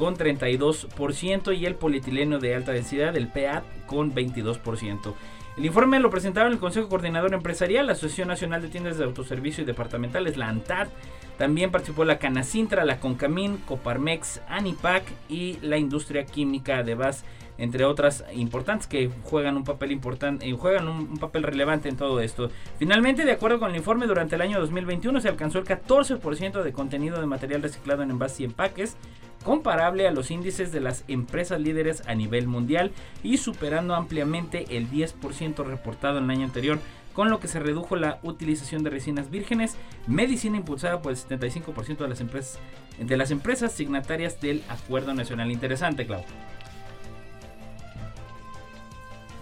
con 0.00 0.16
32%, 0.16 1.54
y 1.54 1.66
el 1.66 1.74
polietileno 1.74 2.38
de 2.38 2.54
alta 2.54 2.72
densidad, 2.72 3.14
el 3.14 3.28
PEAT, 3.28 3.62
con 3.84 4.14
22%. 4.14 5.12
El 5.58 5.66
informe 5.66 6.00
lo 6.00 6.08
presentaron 6.08 6.54
el 6.54 6.58
Consejo 6.58 6.88
Coordinador 6.88 7.34
Empresarial, 7.34 7.84
la 7.84 7.92
Asociación 7.92 8.28
Nacional 8.28 8.62
de 8.62 8.68
Tiendas 8.68 8.96
de 8.96 9.04
Autoservicio 9.04 9.62
y 9.62 9.66
Departamentales, 9.66 10.38
la 10.38 10.48
ANTAD. 10.48 10.88
También 11.36 11.70
participó 11.70 12.06
la 12.06 12.18
Canacintra, 12.18 12.86
la 12.86 12.98
Concamín, 12.98 13.58
Coparmex, 13.58 14.40
Anipac 14.48 15.04
y 15.28 15.58
la 15.60 15.76
Industria 15.76 16.24
Química 16.24 16.82
de 16.82 16.94
Bas 16.94 17.22
entre 17.60 17.84
otras 17.84 18.24
importantes 18.32 18.86
que 18.86 19.10
juegan 19.24 19.56
un 19.56 19.64
papel 19.64 19.92
importante 19.92 20.46
y 20.46 20.52
eh, 20.52 20.56
juegan 20.58 20.88
un, 20.88 21.18
papel 21.18 21.42
relevante 21.42 21.88
en 21.88 21.96
todo 21.96 22.20
esto. 22.20 22.50
Finalmente, 22.78 23.24
de 23.24 23.32
acuerdo 23.32 23.60
con 23.60 23.70
el 23.70 23.76
informe, 23.76 24.06
durante 24.06 24.34
el 24.34 24.40
año 24.40 24.58
2021 24.58 25.20
se 25.20 25.28
alcanzó 25.28 25.58
el 25.58 25.66
14% 25.66 26.62
de 26.62 26.72
contenido 26.72 27.20
de 27.20 27.26
material 27.26 27.62
reciclado 27.62 28.02
en 28.02 28.10
envases 28.10 28.40
y 28.40 28.44
empaques, 28.44 28.96
comparable 29.44 30.08
a 30.08 30.10
los 30.10 30.30
índices 30.30 30.72
de 30.72 30.80
las 30.80 31.04
empresas 31.06 31.60
líderes 31.60 32.02
a 32.06 32.14
nivel 32.14 32.48
mundial 32.48 32.92
y 33.22 33.36
superando 33.36 33.94
ampliamente 33.94 34.64
el 34.76 34.90
10% 34.90 35.64
reportado 35.64 36.18
en 36.18 36.24
el 36.24 36.30
año 36.30 36.44
anterior 36.44 36.78
con 37.12 37.28
lo 37.28 37.40
que 37.40 37.48
se 37.48 37.60
redujo 37.60 37.96
la 37.96 38.20
utilización 38.22 38.82
de 38.84 38.90
resinas 38.90 39.30
vírgenes, 39.30 39.76
medicina 40.06 40.56
impulsada 40.56 41.02
por 41.02 41.12
el 41.12 41.18
75% 41.18 41.98
de 41.98 42.08
las 42.08 42.20
empresas 42.20 42.58
de 42.98 43.16
las 43.16 43.30
empresas 43.30 43.72
signatarias 43.72 44.40
del 44.40 44.62
Acuerdo 44.68 45.14
Nacional. 45.14 45.50
Interesante, 45.50 46.06
Clau. 46.06 46.22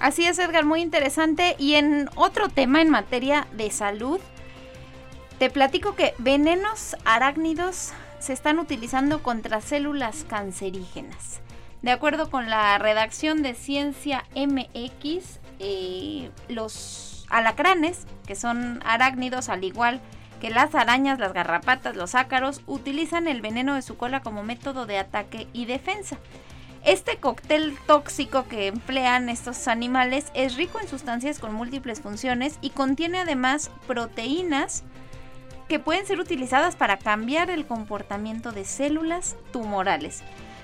Así 0.01 0.27
es, 0.27 0.39
Edgar, 0.39 0.65
muy 0.65 0.81
interesante. 0.81 1.57
Y 1.59 1.75
en 1.75 2.09
otro 2.15 2.49
tema 2.49 2.81
en 2.81 2.91
materia 2.91 3.47
de 3.53 3.71
salud, 3.71 4.21
te 5.39 5.51
platico 5.51 5.95
que 5.95 6.15
venenos 6.19 6.97
arácnidos 7.05 7.93
se 8.19 8.33
están 8.33 8.59
utilizando 8.59 9.23
contra 9.23 9.61
células 9.61 10.25
cancerígenas. 10.29 11.41
De 11.83 11.93
acuerdo 11.93 12.31
con 12.31 12.51
la 12.51 12.77
redacción 12.79 13.43
de 13.43 13.55
Ciencia 13.55 14.25
MX, 14.35 15.39
eh, 15.61 16.31
los 16.49 17.25
alacranes, 17.31 18.07
que 18.27 18.35
son 18.35 18.81
arácnidos 18.85 19.49
al 19.49 19.63
igual 19.63 20.01
que 20.41 20.51
las 20.51 20.75
arañas, 20.75 21.19
las 21.19 21.33
garrapatas, 21.33 21.97
los 21.97 22.15
ácaros, 22.15 22.63
utilizan 22.67 23.27
el 23.27 23.41
veneno 23.41 23.75
de 23.75 23.83
su 23.83 23.97
cola 23.97 24.21
como 24.21 24.45
método 24.45 24.87
de 24.87 24.99
ataque 24.99 25.49
y 25.53 25.67
defensa. 25.67 26.19
Este 26.85 27.17
cóctel 27.17 27.77
tóxico 27.87 28.47
que 28.49 28.69
emplean 28.69 29.29
estos 29.29 29.69
animales 29.69 30.31
es 30.35 30.57
rico 30.57 30.81
en 30.81 30.89
sustancias 30.89 31.39
con 31.39 31.55
múltiples 31.55 32.01
funciones 32.01 32.59
y 32.61 32.71
contiene 32.71 33.19
además 33.19 33.71
proteínas 33.87 34.85
que 35.69 35.79
pueden 35.79 36.07
ser 36.07 36.19
utilizadas 36.19 36.77
para 36.77 36.99
cambiar 36.99 37.51
el 37.51 37.67
comportamiento 37.67 38.53
de 38.53 38.65
células 38.65 39.37
tumorales. 39.53 40.23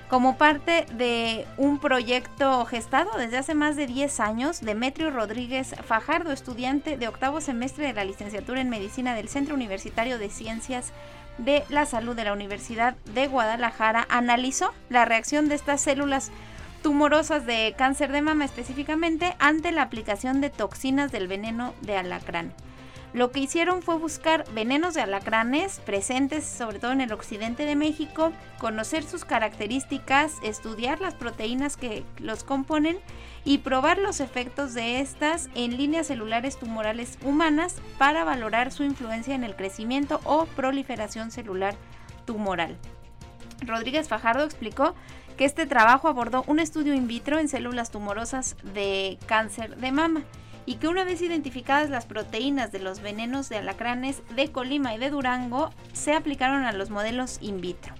Como 0.09 0.37
parte 0.37 0.85
de 0.93 1.47
un 1.57 1.79
proyecto 1.79 2.63
gestado 2.65 3.17
desde 3.17 3.37
hace 3.37 3.55
más 3.55 3.75
de 3.75 3.87
10 3.87 4.19
años, 4.19 4.61
Demetrio 4.61 5.09
Rodríguez 5.09 5.75
Fajardo, 5.87 6.31
estudiante 6.31 6.95
de 6.97 7.07
octavo 7.07 7.41
semestre 7.41 7.87
de 7.87 7.93
la 7.93 8.05
licenciatura 8.05 8.61
en 8.61 8.69
medicina 8.69 9.15
del 9.15 9.29
Centro 9.29 9.55
Universitario 9.55 10.19
de 10.19 10.29
Ciencias 10.29 10.91
de 11.37 11.63
la 11.69 11.85
Salud 11.85 12.15
de 12.15 12.23
la 12.23 12.33
Universidad 12.33 12.95
de 13.13 13.27
Guadalajara, 13.27 14.05
analizó 14.09 14.73
la 14.89 15.05
reacción 15.05 15.49
de 15.49 15.55
estas 15.55 15.81
células 15.81 16.31
tumorosas 16.81 17.45
de 17.45 17.73
cáncer 17.77 18.11
de 18.11 18.21
mama 18.21 18.45
específicamente 18.45 19.35
ante 19.39 19.71
la 19.71 19.81
aplicación 19.81 20.39
de 20.39 20.49
toxinas 20.49 21.11
del 21.11 21.27
veneno 21.27 21.73
de 21.81 21.97
alacrán. 21.97 22.53
Lo 23.15 23.31
que 23.31 23.39
hicieron 23.39 23.81
fue 23.81 23.97
buscar 23.97 24.43
venenos 24.53 24.93
de 24.93 24.99
alacranes 24.99 25.79
presentes 25.79 26.43
sobre 26.43 26.79
todo 26.79 26.91
en 26.91 26.99
el 26.99 27.13
occidente 27.13 27.63
de 27.63 27.77
México, 27.77 28.33
conocer 28.59 29.05
sus 29.05 29.23
características, 29.23 30.33
estudiar 30.43 30.99
las 30.99 31.13
proteínas 31.13 31.77
que 31.77 32.03
los 32.17 32.43
componen 32.43 32.97
y 33.45 33.59
probar 33.59 33.99
los 33.99 34.19
efectos 34.19 34.73
de 34.73 34.99
estas 34.99 35.47
en 35.55 35.77
líneas 35.77 36.07
celulares 36.07 36.59
tumorales 36.59 37.17
humanas 37.23 37.75
para 37.97 38.25
valorar 38.25 38.73
su 38.73 38.83
influencia 38.83 39.33
en 39.33 39.45
el 39.45 39.55
crecimiento 39.55 40.19
o 40.25 40.45
proliferación 40.47 41.31
celular 41.31 41.73
tumoral. 42.25 42.75
Rodríguez 43.61 44.09
Fajardo 44.09 44.43
explicó 44.43 44.93
que 45.37 45.45
este 45.45 45.65
trabajo 45.65 46.09
abordó 46.09 46.43
un 46.47 46.59
estudio 46.59 46.93
in 46.93 47.07
vitro 47.07 47.39
en 47.39 47.47
células 47.47 47.91
tumorosas 47.91 48.57
de 48.73 49.17
cáncer 49.25 49.77
de 49.77 49.93
mama 49.93 50.25
y 50.65 50.75
que 50.75 50.87
una 50.87 51.03
vez 51.03 51.21
identificadas 51.21 51.89
las 51.89 52.05
proteínas 52.05 52.71
de 52.71 52.79
los 52.79 53.01
venenos 53.01 53.49
de 53.49 53.57
alacranes 53.57 54.21
de 54.35 54.51
Colima 54.51 54.95
y 54.95 54.97
de 54.97 55.09
Durango, 55.09 55.71
se 55.93 56.13
aplicaron 56.13 56.65
a 56.65 56.71
los 56.71 56.89
modelos 56.89 57.37
in 57.41 57.61
vitro. 57.61 57.93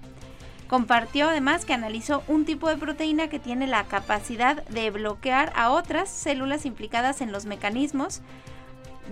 Compartió 0.67 1.29
además 1.29 1.63
que 1.63 1.73
analizó 1.73 2.23
un 2.27 2.43
tipo 2.43 2.69
de 2.69 2.77
proteína 2.77 3.27
que 3.29 3.39
tiene 3.39 3.67
la 3.67 3.83
capacidad 3.83 4.63
de 4.65 4.89
bloquear 4.89 5.53
a 5.55 5.69
otras 5.69 6.09
células 6.09 6.65
implicadas 6.65 7.21
en 7.21 7.31
los 7.31 7.45
mecanismos 7.45 8.21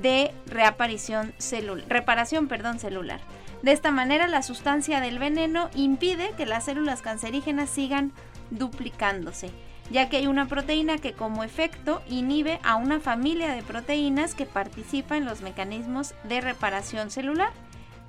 de 0.01 0.33
reaparición 0.47 1.33
celular, 1.37 1.85
reparación 1.87 2.47
perdón, 2.47 2.79
celular. 2.79 3.19
De 3.61 3.71
esta 3.71 3.91
manera, 3.91 4.27
la 4.27 4.41
sustancia 4.41 4.99
del 4.99 5.19
veneno 5.19 5.69
impide 5.75 6.33
que 6.35 6.47
las 6.47 6.65
células 6.65 7.03
cancerígenas 7.03 7.69
sigan 7.69 8.11
duplicándose 8.49 9.51
ya 9.89 10.09
que 10.09 10.17
hay 10.17 10.27
una 10.27 10.47
proteína 10.47 10.97
que 10.97 11.13
como 11.13 11.43
efecto 11.43 12.01
inhibe 12.09 12.59
a 12.63 12.75
una 12.75 12.99
familia 12.99 13.53
de 13.53 13.63
proteínas 13.63 14.35
que 14.35 14.45
participa 14.45 15.17
en 15.17 15.25
los 15.25 15.41
mecanismos 15.41 16.13
de 16.23 16.41
reparación 16.41 17.11
celular 17.11 17.51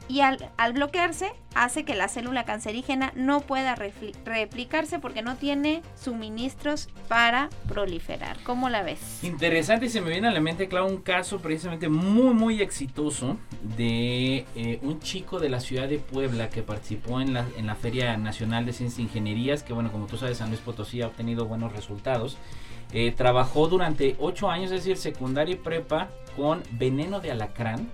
y 0.08 0.20
al, 0.20 0.38
bloquearse 0.72 1.32
hace 1.54 1.84
que 1.84 1.94
la 1.94 2.08
célula 2.08 2.44
cancerígena 2.44 3.12
no 3.14 3.40
pueda 3.40 3.74
replicarse 3.74 4.98
porque 4.98 5.22
no 5.22 5.36
tiene 5.36 5.82
suministros 5.94 6.88
para 7.08 7.48
proliferar. 7.68 8.36
¿Cómo 8.42 8.68
la 8.68 8.82
ves? 8.82 9.22
Interesante 9.22 9.86
y 9.86 9.88
se 9.88 10.00
me 10.00 10.10
viene 10.10 10.28
a 10.28 10.32
la 10.32 10.40
mente, 10.40 10.68
claro, 10.68 10.86
un 10.86 10.98
caso 10.98 11.38
precisamente 11.38 11.88
muy, 11.88 12.34
muy 12.34 12.60
exitoso 12.60 13.38
de 13.76 14.46
eh, 14.56 14.78
un 14.82 15.00
chico 15.00 15.38
de 15.38 15.48
la 15.48 15.60
ciudad 15.60 15.88
de 15.88 15.98
Puebla 15.98 16.50
que 16.50 16.62
participó 16.62 17.20
en 17.20 17.32
la, 17.32 17.46
en 17.56 17.66
la 17.66 17.76
Feria 17.76 18.16
Nacional 18.16 18.66
de 18.66 18.72
Ciencias 18.72 18.98
e 18.98 19.02
Ingenierías, 19.02 19.62
que 19.62 19.72
bueno, 19.72 19.90
como 19.90 20.06
tú 20.06 20.16
sabes, 20.16 20.38
San 20.38 20.48
Luis 20.48 20.60
Potosí 20.60 21.02
ha 21.02 21.06
obtenido 21.06 21.46
buenos 21.46 21.72
resultados. 21.72 22.36
Eh, 22.92 23.12
trabajó 23.12 23.68
durante 23.68 24.16
ocho 24.18 24.50
años, 24.50 24.70
es 24.70 24.84
decir, 24.84 24.96
secundaria 24.96 25.54
y 25.54 25.58
prepa, 25.58 26.10
con 26.36 26.62
veneno 26.72 27.20
de 27.20 27.30
alacrán 27.30 27.90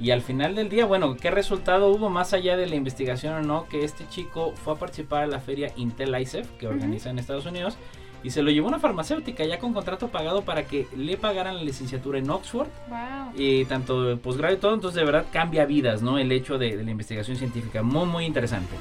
y 0.00 0.12
al 0.12 0.22
final 0.22 0.54
del 0.54 0.68
día, 0.68 0.86
bueno, 0.86 1.16
¿qué 1.16 1.30
resultado 1.30 1.88
hubo 1.88 2.08
más 2.08 2.32
allá 2.32 2.56
de 2.56 2.66
la 2.66 2.76
investigación 2.76 3.34
o 3.34 3.42
no? 3.42 3.68
Que 3.68 3.84
este 3.84 4.08
chico 4.08 4.52
fue 4.54 4.74
a 4.74 4.76
participar 4.76 5.24
a 5.24 5.26
la 5.26 5.40
feria 5.40 5.72
Intel 5.76 6.18
ICEF 6.20 6.50
que 6.52 6.68
organiza 6.68 7.10
en 7.10 7.18
Estados 7.18 7.46
Unidos 7.46 7.76
y 8.22 8.30
se 8.30 8.42
lo 8.42 8.50
llevó 8.50 8.68
una 8.68 8.78
farmacéutica 8.78 9.44
ya 9.44 9.58
con 9.58 9.72
contrato 9.72 10.08
pagado 10.08 10.42
para 10.42 10.64
que 10.64 10.86
le 10.96 11.16
pagaran 11.16 11.56
la 11.56 11.62
licenciatura 11.62 12.18
en 12.18 12.30
Oxford. 12.30 12.68
Wow. 12.88 13.32
Y 13.36 13.64
tanto 13.64 14.18
posgrado 14.18 14.54
y 14.54 14.58
todo, 14.58 14.74
entonces 14.74 14.96
de 14.96 15.04
verdad 15.04 15.26
cambia 15.32 15.66
vidas, 15.66 16.02
¿no? 16.02 16.18
El 16.18 16.30
hecho 16.32 16.58
de, 16.58 16.76
de 16.76 16.84
la 16.84 16.90
investigación 16.90 17.36
científica. 17.36 17.82
Muy, 17.82 18.06
muy 18.06 18.24
interesante. 18.24 18.74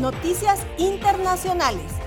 Noticias 0.00 0.66
internacionales. 0.76 2.03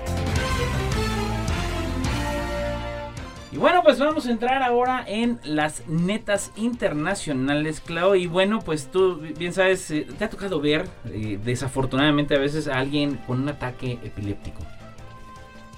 Y 3.50 3.56
bueno, 3.56 3.82
pues 3.82 3.98
vamos 3.98 4.26
a 4.26 4.30
entrar 4.30 4.62
ahora 4.62 5.04
en 5.06 5.40
las 5.42 5.86
netas 5.88 6.52
internacionales, 6.56 7.80
Clau. 7.80 8.14
Y 8.14 8.26
bueno, 8.26 8.60
pues 8.60 8.90
tú 8.90 9.16
bien 9.38 9.54
sabes, 9.54 9.90
eh, 9.90 10.06
te 10.18 10.24
ha 10.24 10.30
tocado 10.30 10.60
ver 10.60 10.86
eh, 11.06 11.38
desafortunadamente 11.42 12.34
a 12.34 12.38
veces 12.38 12.68
a 12.68 12.78
alguien 12.78 13.16
con 13.26 13.40
un 13.40 13.48
ataque 13.48 13.98
epiléptico. 14.04 14.60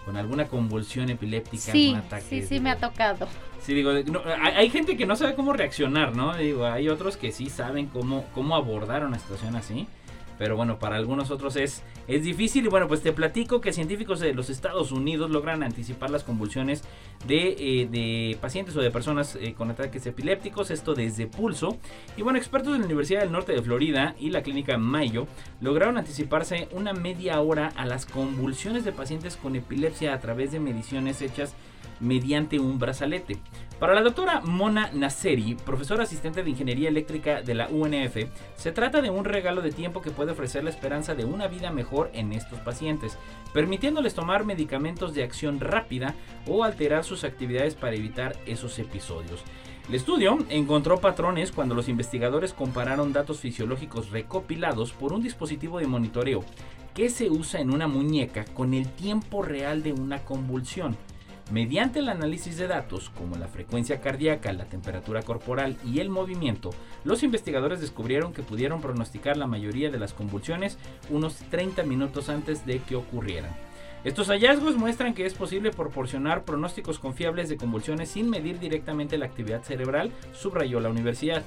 Con 0.04 0.16
alguna 0.16 0.46
convulsión 0.46 1.10
epiléptica, 1.10 1.70
sí, 1.70 1.90
un 1.90 1.98
ataque. 1.98 2.24
Sí, 2.28 2.42
sí, 2.42 2.58
me 2.58 2.70
ha 2.70 2.76
tocado. 2.76 3.28
Sí, 3.60 3.74
digo, 3.74 3.92
no, 3.92 4.22
hay, 4.42 4.54
hay, 4.54 4.70
gente 4.70 4.96
que 4.96 5.06
no 5.06 5.14
sabe 5.14 5.34
cómo 5.34 5.52
reaccionar, 5.52 6.16
¿no? 6.16 6.34
Digo, 6.34 6.66
hay 6.66 6.88
otros 6.88 7.16
que 7.16 7.30
sí 7.30 7.50
saben 7.50 7.86
cómo, 7.86 8.24
cómo 8.34 8.56
abordar 8.56 9.04
una 9.04 9.18
situación 9.18 9.54
así 9.54 9.86
pero 10.40 10.56
bueno, 10.56 10.78
para 10.78 10.96
algunos 10.96 11.30
otros 11.30 11.54
es, 11.56 11.82
es 12.08 12.24
difícil. 12.24 12.64
Y 12.64 12.68
bueno, 12.68 12.88
pues 12.88 13.02
te 13.02 13.12
platico 13.12 13.60
que 13.60 13.74
científicos 13.74 14.20
de 14.20 14.32
los 14.32 14.48
Estados 14.48 14.90
Unidos 14.90 15.30
logran 15.30 15.62
anticipar 15.62 16.08
las 16.08 16.24
convulsiones 16.24 16.82
de, 17.26 17.56
eh, 17.58 17.88
de 17.90 18.38
pacientes 18.40 18.74
o 18.74 18.80
de 18.80 18.90
personas 18.90 19.36
eh, 19.38 19.52
con 19.52 19.70
ataques 19.70 20.06
epilépticos, 20.06 20.70
esto 20.70 20.94
desde 20.94 21.26
pulso. 21.26 21.76
Y 22.16 22.22
bueno, 22.22 22.38
expertos 22.38 22.72
de 22.72 22.78
la 22.78 22.86
Universidad 22.86 23.20
del 23.20 23.32
Norte 23.32 23.52
de 23.52 23.60
Florida 23.60 24.14
y 24.18 24.30
la 24.30 24.42
clínica 24.42 24.78
Mayo 24.78 25.26
lograron 25.60 25.98
anticiparse 25.98 26.68
una 26.72 26.94
media 26.94 27.38
hora 27.42 27.70
a 27.76 27.84
las 27.84 28.06
convulsiones 28.06 28.86
de 28.86 28.92
pacientes 28.92 29.36
con 29.36 29.56
epilepsia 29.56 30.14
a 30.14 30.20
través 30.20 30.52
de 30.52 30.58
mediciones 30.58 31.20
hechas 31.20 31.54
mediante 32.00 32.58
un 32.58 32.78
brazalete. 32.78 33.36
Para 33.80 33.94
la 33.94 34.02
doctora 34.02 34.42
Mona 34.42 34.90
Nasseri, 34.92 35.54
profesora 35.54 36.02
asistente 36.02 36.42
de 36.42 36.50
Ingeniería 36.50 36.90
Eléctrica 36.90 37.40
de 37.40 37.54
la 37.54 37.66
UNF, 37.68 38.14
se 38.54 38.72
trata 38.72 39.00
de 39.00 39.08
un 39.08 39.24
regalo 39.24 39.62
de 39.62 39.72
tiempo 39.72 40.02
que 40.02 40.10
puede 40.10 40.32
ofrecer 40.32 40.62
la 40.62 40.68
esperanza 40.68 41.14
de 41.14 41.24
una 41.24 41.48
vida 41.48 41.72
mejor 41.72 42.10
en 42.12 42.34
estos 42.34 42.58
pacientes, 42.58 43.16
permitiéndoles 43.54 44.14
tomar 44.14 44.44
medicamentos 44.44 45.14
de 45.14 45.22
acción 45.22 45.60
rápida 45.60 46.14
o 46.46 46.62
alterar 46.62 47.04
sus 47.04 47.24
actividades 47.24 47.74
para 47.74 47.96
evitar 47.96 48.36
esos 48.44 48.78
episodios. 48.78 49.42
El 49.88 49.94
estudio 49.94 50.36
encontró 50.50 51.00
patrones 51.00 51.50
cuando 51.50 51.74
los 51.74 51.88
investigadores 51.88 52.52
compararon 52.52 53.14
datos 53.14 53.40
fisiológicos 53.40 54.10
recopilados 54.10 54.92
por 54.92 55.14
un 55.14 55.22
dispositivo 55.22 55.78
de 55.78 55.86
monitoreo 55.86 56.44
que 56.92 57.08
se 57.08 57.30
usa 57.30 57.60
en 57.60 57.72
una 57.72 57.88
muñeca 57.88 58.44
con 58.44 58.74
el 58.74 58.90
tiempo 58.90 59.40
real 59.40 59.82
de 59.82 59.94
una 59.94 60.22
convulsión. 60.22 60.98
Mediante 61.50 61.98
el 61.98 62.08
análisis 62.08 62.56
de 62.58 62.68
datos 62.68 63.10
como 63.10 63.36
la 63.36 63.48
frecuencia 63.48 64.00
cardíaca, 64.00 64.52
la 64.52 64.66
temperatura 64.66 65.22
corporal 65.22 65.76
y 65.84 65.98
el 65.98 66.08
movimiento, 66.08 66.70
los 67.02 67.24
investigadores 67.24 67.80
descubrieron 67.80 68.32
que 68.32 68.44
pudieron 68.44 68.80
pronosticar 68.80 69.36
la 69.36 69.48
mayoría 69.48 69.90
de 69.90 69.98
las 69.98 70.12
convulsiones 70.12 70.78
unos 71.08 71.38
30 71.50 71.82
minutos 71.82 72.28
antes 72.28 72.64
de 72.66 72.78
que 72.78 72.94
ocurrieran. 72.94 73.50
Estos 74.04 74.28
hallazgos 74.28 74.76
muestran 74.76 75.12
que 75.12 75.26
es 75.26 75.34
posible 75.34 75.72
proporcionar 75.72 76.44
pronósticos 76.44 77.00
confiables 77.00 77.48
de 77.48 77.56
convulsiones 77.56 78.10
sin 78.10 78.30
medir 78.30 78.60
directamente 78.60 79.18
la 79.18 79.26
actividad 79.26 79.64
cerebral, 79.64 80.12
subrayó 80.32 80.78
la 80.78 80.88
universidad. 80.88 81.42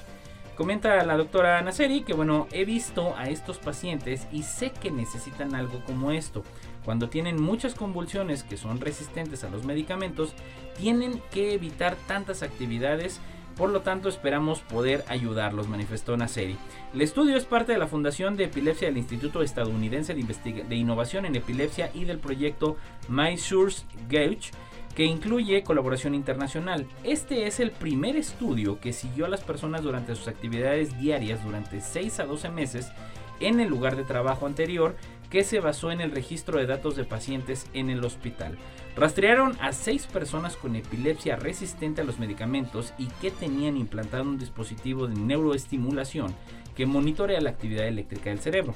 Comenta 0.58 1.04
la 1.04 1.18
doctora 1.18 1.62
Nasseri 1.62 2.02
que 2.02 2.14
bueno, 2.14 2.48
he 2.52 2.66
visto 2.66 3.16
a 3.18 3.30
estos 3.30 3.58
pacientes 3.58 4.28
y 4.32 4.44
sé 4.44 4.72
que 4.72 4.92
necesitan 4.92 5.56
algo 5.56 5.82
como 5.86 6.12
esto. 6.12 6.44
Cuando 6.86 7.10
tienen 7.10 7.42
muchas 7.42 7.76
convulsiones 7.76 8.44
que 8.44 8.58
son 8.58 8.80
resistentes 8.80 9.44
a 9.44 9.50
los 9.50 9.66
medicamentos, 9.66 10.34
tienen 10.78 11.22
que 11.32 11.54
evitar 11.54 11.96
tantas 12.08 12.44
actividades 12.44 13.20
por 13.56 13.70
lo 13.70 13.82
tanto, 13.82 14.10
esperamos 14.10 14.62
poder 14.62 15.04
ayudarlos, 15.08 15.68
manifestó 15.68 16.18
Nasseri. 16.18 16.58
El 16.94 17.02
estudio 17.02 17.38
es 17.38 17.46
parte 17.46 17.72
de 17.72 17.78
la 17.78 17.88
Fundación 17.88 18.36
de 18.36 18.46
Epilepsia 18.46 18.88
del 18.88 18.98
Instituto 18.98 19.44
Estadounidense 19.44 20.16
de, 20.16 20.64
de 20.64 20.76
Innovación 20.76 21.26
en 21.26 21.36
Epilepsia 21.36 21.92
y 21.94 22.06
del 22.06 22.18
proyecto 22.18 22.78
MySource 23.10 23.86
Gauge, 24.10 24.52
que 24.96 25.06
incluye 25.06 25.64
colaboración 25.64 26.16
internacional. 26.16 26.88
Este 27.04 27.46
es 27.46 27.60
el 27.60 27.72
primer 27.72 28.16
estudio 28.16 28.80
que 28.80 28.94
siguió 28.94 29.26
a 29.26 29.30
las 29.30 29.42
personas 29.42 29.84
durante 29.84 30.16
sus 30.16 30.28
actividades 30.28 31.00
diarias 31.00 31.44
durante 31.44 31.80
6 31.82 32.22
a 32.22 32.26
12 32.26 32.50
meses 32.50 32.92
en 33.40 33.60
el 33.60 33.70
lugar 33.70 33.96
de 33.96 34.04
trabajo 34.04 34.46
anterior 34.46 34.96
que 35.30 35.44
se 35.44 35.60
basó 35.60 35.92
en 35.92 36.00
el 36.00 36.12
registro 36.12 36.60
de 36.60 36.68
datos 36.68 36.96
de 36.96 37.06
pacientes 37.06 37.66
en 37.74 37.90
el 37.90 38.06
hospital. 38.06 38.58
Rastrearon 38.96 39.58
a 39.60 39.72
seis 39.72 40.06
personas 40.06 40.56
con 40.56 40.76
epilepsia 40.76 41.36
resistente 41.36 42.02
a 42.02 42.04
los 42.04 42.20
medicamentos 42.20 42.94
y 43.00 43.08
que 43.20 43.32
tenían 43.32 43.76
implantado 43.76 44.24
un 44.24 44.38
dispositivo 44.38 45.08
de 45.08 45.16
neuroestimulación 45.16 46.36
que 46.76 46.86
monitorea 46.86 47.42
la 47.42 47.50
actividad 47.50 47.88
eléctrica 47.88 48.30
del 48.30 48.40
cerebro. 48.40 48.76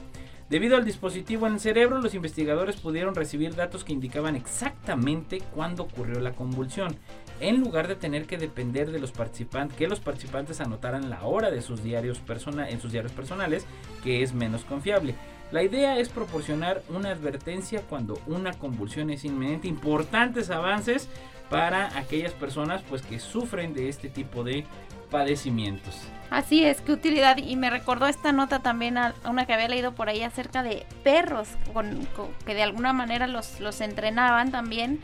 Debido 0.49 0.77
al 0.77 0.85
dispositivo 0.85 1.45
en 1.45 1.55
el 1.55 1.59
cerebro, 1.59 2.01
los 2.01 2.13
investigadores 2.13 2.77
pudieron 2.77 3.15
recibir 3.15 3.53
datos 3.53 3.83
que 3.83 3.93
indicaban 3.93 4.35
exactamente 4.35 5.41
cuándo 5.53 5.83
ocurrió 5.83 6.21
la 6.21 6.31
convulsión 6.31 6.95
en 7.39 7.59
lugar 7.59 7.87
de 7.87 7.95
tener 7.95 8.25
que 8.25 8.37
depender 8.37 8.91
de 8.91 8.99
los 8.99 9.11
participantes, 9.11 9.77
que 9.77 9.87
los 9.87 9.99
participantes 9.99 10.61
anotaran 10.61 11.09
la 11.09 11.23
hora 11.23 11.51
de 11.51 11.61
sus 11.61 11.83
diarios 11.83 12.19
persona, 12.19 12.69
en 12.69 12.81
sus 12.81 12.91
diarios 12.91 13.11
personales, 13.11 13.65
que 14.03 14.23
es 14.23 14.33
menos 14.33 14.63
confiable. 14.63 15.15
La 15.51 15.63
idea 15.63 15.97
es 15.97 16.09
proporcionar 16.09 16.81
una 16.89 17.09
advertencia 17.09 17.81
cuando 17.89 18.19
una 18.27 18.53
convulsión 18.53 19.09
es 19.09 19.23
inminente, 19.23 19.67
importantes 19.67 20.49
avances 20.49 21.07
para 21.49 21.97
aquellas 21.97 22.33
personas 22.33 22.81
pues 22.89 23.01
que 23.01 23.19
sufren 23.19 23.73
de 23.73 23.87
este 23.87 24.09
tipo 24.09 24.43
de 24.43 24.65
padecimientos. 25.09 25.95
Así 26.29 26.65
es, 26.65 26.81
qué 26.81 26.91
utilidad. 26.91 27.37
Y 27.37 27.55
me 27.55 27.69
recordó 27.69 28.07
esta 28.07 28.33
nota 28.33 28.59
también 28.59 28.97
una 29.25 29.45
que 29.45 29.53
había 29.53 29.69
leído 29.69 29.95
por 29.95 30.09
ahí 30.09 30.23
acerca 30.23 30.63
de 30.63 30.85
perros, 31.03 31.47
que 32.45 32.53
de 32.53 32.63
alguna 32.63 32.91
manera 32.91 33.27
los, 33.27 33.61
los 33.61 33.79
entrenaban 33.79 34.51
también 34.51 34.99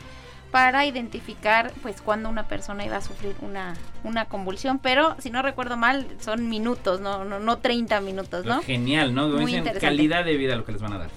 para 0.54 0.86
identificar 0.86 1.72
pues 1.82 2.00
cuando 2.00 2.28
una 2.28 2.46
persona 2.46 2.86
iba 2.86 2.96
a 2.96 3.00
sufrir 3.00 3.34
una, 3.40 3.74
una 4.04 4.26
convulsión, 4.26 4.78
pero 4.78 5.16
si 5.18 5.30
no 5.30 5.42
recuerdo 5.42 5.76
mal 5.76 6.06
son 6.20 6.48
minutos, 6.48 7.00
no 7.00 7.24
no, 7.24 7.40
no 7.40 7.58
30 7.58 8.00
minutos, 8.02 8.46
¿no? 8.46 8.62
Genial, 8.62 9.12
¿no? 9.12 9.26
Muy 9.26 9.60
calidad 9.80 10.24
de 10.24 10.36
vida 10.36 10.54
lo 10.54 10.64
que 10.64 10.70
les 10.70 10.80
van 10.80 10.92
a 10.92 10.98
dar. 10.98 11.10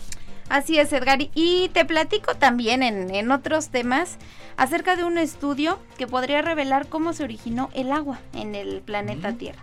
Así 0.50 0.80
es, 0.80 0.91
Edgar. 0.91 1.19
Y 1.36 1.69
te 1.71 1.86
platico 1.86 2.34
también 2.34 2.82
en, 2.82 3.13
en, 3.13 3.30
otros 3.30 3.69
temas 3.69 4.17
acerca 4.56 4.95
de 4.95 5.04
un 5.04 5.19
estudio 5.19 5.78
que 6.00 6.08
podría 6.08 6.41
revelar 6.41 6.88
cómo 6.88 7.13
se 7.13 7.23
originó 7.23 7.69
el 7.76 7.91
agua 7.91 8.17
en 8.34 8.56
el 8.56 8.82
planeta 8.82 9.34
Tierra. 9.34 9.62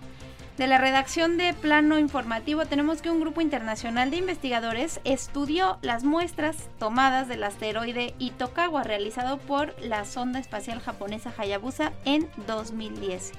De 0.57 0.69
la 0.69 0.79
redacción 0.79 1.37
de 1.37 1.53
Plano 1.53 1.99
Informativo 1.99 2.65
tenemos 2.65 3.03
que 3.03 3.11
un 3.11 3.21
grupo 3.21 3.41
internacional 3.41 4.13
de 4.13 4.19
investigadores 4.19 5.01
estudió 5.03 5.79
las 5.83 6.05
muestras 6.05 6.69
tomadas 6.79 7.27
del 7.27 7.43
asteroide 7.43 8.15
Itokawa 8.21 8.85
realizado 8.85 9.39
por 9.39 9.75
la 9.83 10.05
sonda 10.05 10.39
espacial 10.39 10.79
japonesa 10.79 11.35
Hayabusa 11.37 11.93
en 12.05 12.29
2010. 12.47 13.33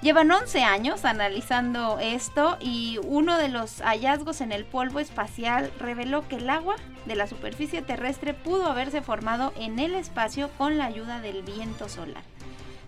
Llevan 0.00 0.30
11 0.30 0.62
años 0.62 1.04
analizando 1.04 1.98
esto 1.98 2.56
y 2.60 2.98
uno 3.04 3.36
de 3.36 3.48
los 3.48 3.82
hallazgos 3.82 4.40
en 4.40 4.52
el 4.52 4.64
polvo 4.64 5.00
espacial 5.00 5.70
reveló 5.78 6.26
que 6.28 6.36
el 6.36 6.48
agua 6.48 6.76
de 7.04 7.14
la 7.14 7.26
superficie 7.26 7.82
terrestre 7.82 8.32
pudo 8.32 8.68
haberse 8.68 9.02
formado 9.02 9.52
en 9.58 9.78
el 9.78 9.94
espacio 9.94 10.48
con 10.56 10.78
la 10.78 10.86
ayuda 10.86 11.20
del 11.20 11.42
viento 11.42 11.90
solar. 11.90 12.22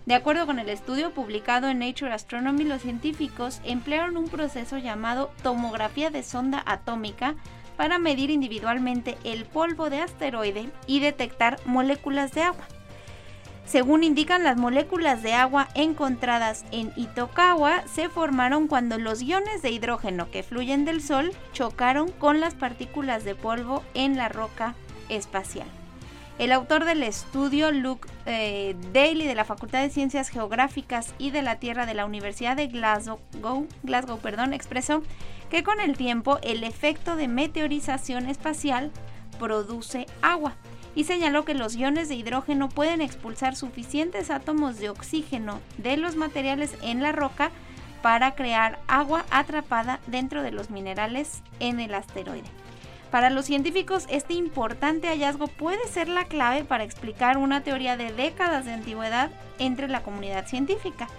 De 0.05 0.15
acuerdo 0.15 0.47
con 0.47 0.57
el 0.57 0.69
estudio 0.69 1.13
publicado 1.13 1.69
en 1.69 1.79
Nature 1.79 2.11
Astronomy, 2.11 2.63
los 2.63 2.81
científicos 2.81 3.61
emplearon 3.63 4.17
un 4.17 4.29
proceso 4.29 4.77
llamado 4.77 5.31
tomografía 5.43 6.09
de 6.09 6.23
sonda 6.23 6.63
atómica 6.65 7.35
para 7.77 7.99
medir 7.99 8.31
individualmente 8.31 9.17
el 9.23 9.45
polvo 9.45 9.89
de 9.89 10.01
asteroide 10.01 10.69
y 10.87 10.99
detectar 10.99 11.59
moléculas 11.65 12.31
de 12.31 12.43
agua. 12.43 12.65
Según 13.65 14.03
indican 14.03 14.43
las 14.43 14.57
moléculas 14.57 15.21
de 15.21 15.33
agua 15.33 15.69
encontradas 15.75 16.65
en 16.71 16.91
Itokawa, 16.95 17.87
se 17.87 18.09
formaron 18.09 18.67
cuando 18.67 18.97
los 18.97 19.21
iones 19.21 19.61
de 19.61 19.69
hidrógeno 19.69 20.29
que 20.29 20.43
fluyen 20.43 20.83
del 20.83 21.01
Sol 21.01 21.31
chocaron 21.53 22.11
con 22.11 22.39
las 22.39 22.55
partículas 22.55 23.23
de 23.23 23.35
polvo 23.35 23.83
en 23.93 24.17
la 24.17 24.29
roca 24.29 24.75
espacial. 25.09 25.67
El 26.41 26.51
autor 26.53 26.85
del 26.85 27.03
estudio, 27.03 27.71
Luke 27.71 28.09
eh, 28.25 28.75
Daly, 28.91 29.27
de 29.27 29.35
la 29.35 29.45
Facultad 29.45 29.83
de 29.83 29.91
Ciencias 29.91 30.29
Geográficas 30.29 31.13
y 31.19 31.29
de 31.29 31.43
la 31.43 31.57
Tierra 31.57 31.85
de 31.85 31.93
la 31.93 32.03
Universidad 32.03 32.57
de 32.57 32.65
Glasgow, 32.65 33.19
Glasgow 33.83 34.17
perdón, 34.17 34.51
expresó 34.51 35.03
que 35.51 35.61
con 35.61 35.79
el 35.79 35.95
tiempo 35.95 36.39
el 36.41 36.63
efecto 36.63 37.15
de 37.15 37.27
meteorización 37.27 38.27
espacial 38.27 38.89
produce 39.37 40.07
agua 40.23 40.55
y 40.95 41.03
señaló 41.03 41.45
que 41.45 41.53
los 41.53 41.75
iones 41.75 42.09
de 42.09 42.15
hidrógeno 42.15 42.69
pueden 42.69 43.01
expulsar 43.01 43.55
suficientes 43.55 44.31
átomos 44.31 44.79
de 44.79 44.89
oxígeno 44.89 45.59
de 45.77 45.95
los 45.97 46.15
materiales 46.15 46.73
en 46.81 47.03
la 47.03 47.11
roca 47.11 47.51
para 48.01 48.33
crear 48.33 48.79
agua 48.87 49.25
atrapada 49.29 49.99
dentro 50.07 50.41
de 50.41 50.49
los 50.49 50.71
minerales 50.71 51.43
en 51.59 51.79
el 51.79 51.93
asteroide. 51.93 52.49
Para 53.11 53.29
los 53.29 53.45
científicos, 53.45 54.05
este 54.09 54.33
importante 54.33 55.09
hallazgo 55.09 55.47
puede 55.47 55.85
ser 55.89 56.07
la 56.07 56.25
clave 56.25 56.63
para 56.63 56.85
explicar 56.85 57.37
una 57.37 57.61
teoría 57.61 57.97
de 57.97 58.13
décadas 58.13 58.63
de 58.63 58.71
antigüedad 58.71 59.31
entre 59.59 59.89
la 59.89 60.01
comunidad 60.01 60.47
científica, 60.47 61.09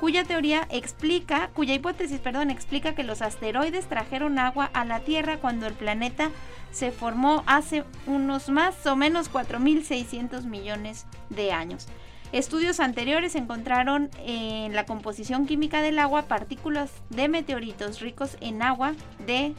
cuya 0.00 0.24
teoría 0.24 0.66
explica, 0.70 1.50
cuya 1.54 1.74
hipótesis, 1.74 2.20
perdón, 2.20 2.50
explica 2.50 2.94
que 2.94 3.04
los 3.04 3.20
asteroides 3.20 3.86
trajeron 3.86 4.38
agua 4.38 4.70
a 4.72 4.86
la 4.86 5.00
Tierra 5.00 5.36
cuando 5.36 5.66
el 5.66 5.74
planeta 5.74 6.30
se 6.72 6.90
formó 6.90 7.44
hace 7.46 7.84
unos 8.06 8.48
más 8.48 8.86
o 8.86 8.96
menos 8.96 9.30
4.600 9.30 10.44
millones 10.44 11.04
de 11.28 11.52
años. 11.52 11.86
Estudios 12.32 12.80
anteriores 12.80 13.34
encontraron 13.34 14.08
en 14.24 14.74
la 14.74 14.86
composición 14.86 15.46
química 15.46 15.82
del 15.82 15.98
agua 15.98 16.22
partículas 16.22 16.90
de 17.10 17.28
meteoritos 17.28 18.00
ricos 18.00 18.38
en 18.40 18.62
agua 18.62 18.94
de 19.26 19.54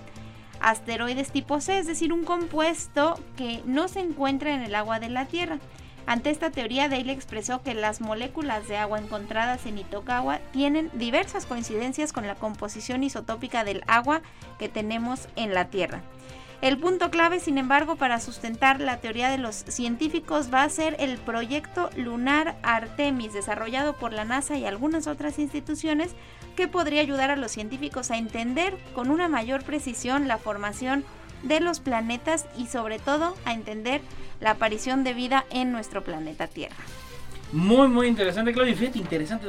asteroides 0.64 1.32
tipo 1.32 1.62
C, 1.62 1.78
es 1.78 1.86
decir, 1.86 2.12
un 2.12 2.24
compuesto 2.24 3.20
que 3.38 3.62
no 3.66 3.88
se 3.88 4.00
encuentra 4.00 4.56
en 4.56 4.62
el 4.62 4.74
agua 4.74 5.00
de 5.00 5.10
la 5.10 5.26
Tierra. 5.26 5.60
Ante 6.06 6.32
esta 6.32 6.50
teoría, 6.50 6.90
Daly 6.90 7.12
expresó 7.12 7.62
que 7.62 7.74
las 7.74 8.02
moléculas 8.02 8.68
de 8.68 8.78
agua 8.78 9.00
encontradas 9.00 9.66
en 9.66 9.78
Itokawa 9.78 10.40
tienen 10.52 10.90
diversas 10.94 11.46
coincidencias 11.46 12.12
con 12.12 12.28
la 12.28 12.36
composición 12.36 13.04
isotópica 13.04 13.64
del 13.64 13.84
agua 13.88 14.22
que 14.58 14.70
tenemos 14.70 15.28
en 15.36 15.54
la 15.54 15.66
Tierra. 15.70 16.02
El 16.62 16.78
punto 16.78 17.12
clave, 17.12 17.42
sin 17.42 17.58
embargo, 17.58 17.98
para 17.98 18.22
sustentar 18.22 18.80
la 18.80 19.02
teoría 19.02 19.30
de 19.30 19.38
los 19.38 19.56
científicos 19.56 20.50
va 20.54 20.64
a 20.64 20.70
ser 20.70 20.96
el 20.98 21.18
proyecto 21.18 21.90
lunar 21.98 22.56
Artemis, 22.64 23.34
desarrollado 23.34 23.98
por 23.98 24.14
la 24.14 24.24
NASA 24.24 24.58
y 24.58 24.66
algunas 24.66 25.08
otras 25.08 25.40
instituciones, 25.40 26.16
que 26.56 26.68
podría 26.68 27.02
ayudar 27.02 27.32
a 27.32 27.36
los 27.36 27.52
científicos 27.52 28.12
a 28.12 28.18
entender 28.18 28.78
con 28.94 29.10
una 29.10 29.28
mayor 29.28 29.64
precisión 29.64 30.28
la 30.28 30.38
formación 30.38 31.04
de 31.44 31.60
los 31.60 31.80
planetas 31.80 32.46
y 32.58 32.68
sobre 32.68 33.00
todo 33.00 33.36
a 33.46 33.54
entender 33.54 34.02
la 34.40 34.52
aparición 34.52 35.04
de 35.04 35.14
vida 35.14 35.46
en 35.52 35.72
nuestro 35.72 36.04
planeta 36.04 36.48
Tierra. 36.48 36.76
Muy, 37.52 37.88
muy 37.88 38.08
interesante, 38.08 38.54
Claudia. 38.54 38.76
Fíjate, 38.76 39.00
interesante. 39.00 39.48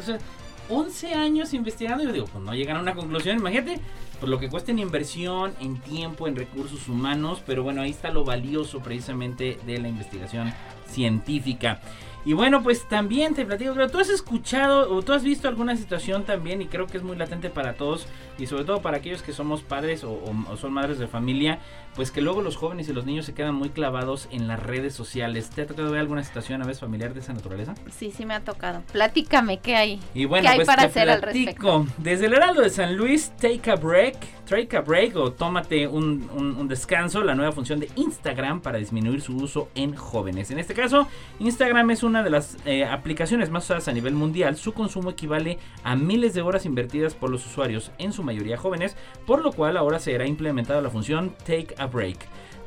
11 0.69 1.14
años 1.14 1.53
investigando 1.53 2.03
y 2.03 2.07
yo 2.07 2.12
digo, 2.12 2.27
pues 2.27 2.43
no 2.43 2.55
llegan 2.55 2.79
a 2.79 2.81
una 2.81 2.95
conclusión. 2.95 3.38
Imagínate, 3.38 3.81
por 4.19 4.29
lo 4.29 4.38
que 4.38 4.49
cuesta 4.49 4.73
en 4.73 4.79
inversión, 4.79 5.55
en 5.61 5.81
tiempo, 5.81 6.27
en 6.27 6.37
recursos 6.37 6.88
humanos, 6.88 7.43
pero 7.47 7.62
bueno, 7.62 7.83
ahí 7.83 7.90
está 7.90 8.11
lo 8.11 8.25
valioso 8.25 8.81
precisamente 8.81 9.59
de 9.67 9.79
la 9.79 9.88
investigación 9.88 10.53
científica. 10.88 11.81
Y 12.25 12.33
bueno, 12.33 12.63
pues 12.63 12.89
también 12.89 13.35
te 13.35 13.45
platico, 13.45 13.75
pero 13.75 13.91
tú 13.91 13.99
has 13.99 14.09
escuchado 14.09 14.91
o 14.95 15.03
tú 15.03 15.13
has 15.13 15.23
visto 15.23 15.47
alguna 15.47 15.77
situación 15.77 16.25
también 16.25 16.63
y 16.63 16.67
creo 16.67 16.87
que 16.87 16.97
es 16.97 17.03
muy 17.03 17.17
latente 17.17 17.51
para 17.51 17.75
todos 17.75 18.07
y 18.38 18.47
sobre 18.47 18.64
todo 18.64 18.81
para 18.81 18.97
aquellos 18.97 19.23
que 19.23 19.33
somos 19.33 19.61
padres 19.62 20.03
o, 20.05 20.20
son 20.57 20.73
madres 20.73 20.99
de 20.99 21.07
familia, 21.07 21.59
pues 21.94 22.11
que 22.11 22.23
luego 22.23 22.40
los 22.40 22.57
jóvenes 22.57 22.88
y 22.88 22.92
los 22.92 23.05
niños 23.05 23.27
se 23.27 23.35
quedan 23.35 23.55
muy 23.55 23.68
clavados 23.68 24.29
en 24.33 24.49
las 24.49 24.61
redes 24.61 24.94
sociales. 24.94 25.51
¿Te 25.51 25.62
ha 25.62 25.66
tocado 25.66 25.90
ver 25.90 26.01
alguna 26.01 26.25
situación 26.25 26.62
a 26.62 26.66
veces 26.66 26.81
familiar 26.81 27.12
de 27.12 27.20
esa 27.20 27.35
naturaleza? 27.35 27.75
Sí, 27.90 28.11
sí 28.11 28.25
me 28.25 28.35
ha 28.35 28.40
tocado. 28.40 28.83
Platícame, 28.92 29.59
¿qué 29.59 29.77
hay? 29.77 30.01
Y 30.14 30.25
bueno, 30.25 30.49
hay 30.49 30.57
pues 30.57 30.66
para 30.66 30.83
te 30.83 30.88
hacer 30.88 31.11
al 31.11 31.23
respecto? 31.23 31.87
Desde 31.99 32.27
el 32.27 32.35
Heraldo 32.35 32.62
de 32.62 32.70
San 32.70 32.97
Luis, 32.97 33.33
Take 33.40 33.70
a 33.70 33.77
Break, 33.77 34.16
Take 34.47 34.77
a 34.77 34.81
Break 34.81 35.14
o 35.16 35.33
tómate 35.33 35.87
un, 35.87 36.29
un 36.35 36.68
descanso, 36.68 37.23
la 37.23 37.35
nueva 37.35 37.53
función 37.53 37.79
de 37.79 37.90
Instagram 37.97 38.61
para 38.61 38.79
disminuir 38.79 39.20
su 39.20 39.37
uso 39.37 39.68
en 39.75 39.94
jóvenes. 39.94 40.51
En 40.51 40.59
este 40.59 40.75
caso, 40.75 41.07
Instagram 41.38 41.90
es 41.90 42.03
una 42.03 42.14
una 42.14 42.23
de 42.23 42.31
las 42.31 42.57
eh, 42.64 42.85
aplicaciones 42.85 43.51
más 43.51 43.64
usadas 43.64 43.88
a 43.88 43.92
nivel 43.92 44.14
mundial, 44.14 44.57
su 44.57 44.73
consumo 44.73 45.11
equivale 45.11 45.59
a 45.83 45.97
miles 45.97 46.33
de 46.33 46.42
horas 46.42 46.64
invertidas 46.64 47.12
por 47.12 47.29
los 47.29 47.44
usuarios, 47.44 47.90
en 47.99 48.12
su 48.12 48.23
mayoría 48.25 48.57
jóvenes, 48.57 48.97
por 49.27 49.43
lo 49.43 49.53
cual 49.53 49.77
ahora 49.77 49.99
será 49.99 50.27
implementada 50.27 50.83
la 50.83 50.91
función 50.91 51.35
Take 51.47 51.75
a 51.79 51.87
Break. 51.87 52.19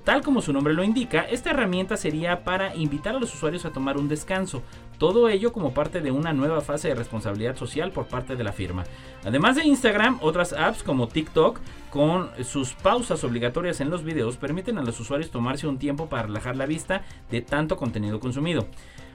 Tal 0.07 0.21
como 0.21 0.41
su 0.41 0.53
nombre 0.53 0.73
lo 0.73 0.85
indica, 0.85 1.23
esta 1.23 1.49
herramienta 1.49 1.97
sería 1.97 2.45
para 2.45 2.73
invitar 2.73 3.17
a 3.17 3.19
los 3.19 3.33
usuarios 3.33 3.65
a 3.65 3.71
tomar 3.71 3.97
un 3.97 4.07
descanso, 4.07 4.63
todo 4.97 5.27
ello 5.27 5.51
como 5.51 5.73
parte 5.73 5.99
de 5.99 6.11
una 6.11 6.31
nueva 6.31 6.61
fase 6.61 6.87
de 6.87 6.95
responsabilidad 6.95 7.57
social 7.57 7.91
por 7.91 8.07
parte 8.07 8.37
de 8.37 8.43
la 8.45 8.53
firma. 8.53 8.85
Además 9.25 9.57
de 9.57 9.65
Instagram, 9.65 10.19
otras 10.21 10.53
apps 10.53 10.81
como 10.81 11.09
TikTok, 11.09 11.59
con 11.89 12.29
sus 12.45 12.73
pausas 12.73 13.25
obligatorias 13.25 13.81
en 13.81 13.89
los 13.89 14.05
videos, 14.05 14.37
permiten 14.37 14.77
a 14.77 14.81
los 14.81 14.97
usuarios 14.97 15.29
tomarse 15.29 15.67
un 15.67 15.77
tiempo 15.77 16.07
para 16.07 16.23
relajar 16.23 16.55
la 16.55 16.67
vista 16.67 17.03
de 17.29 17.41
tanto 17.41 17.75
contenido 17.75 18.21
consumido. 18.21 18.65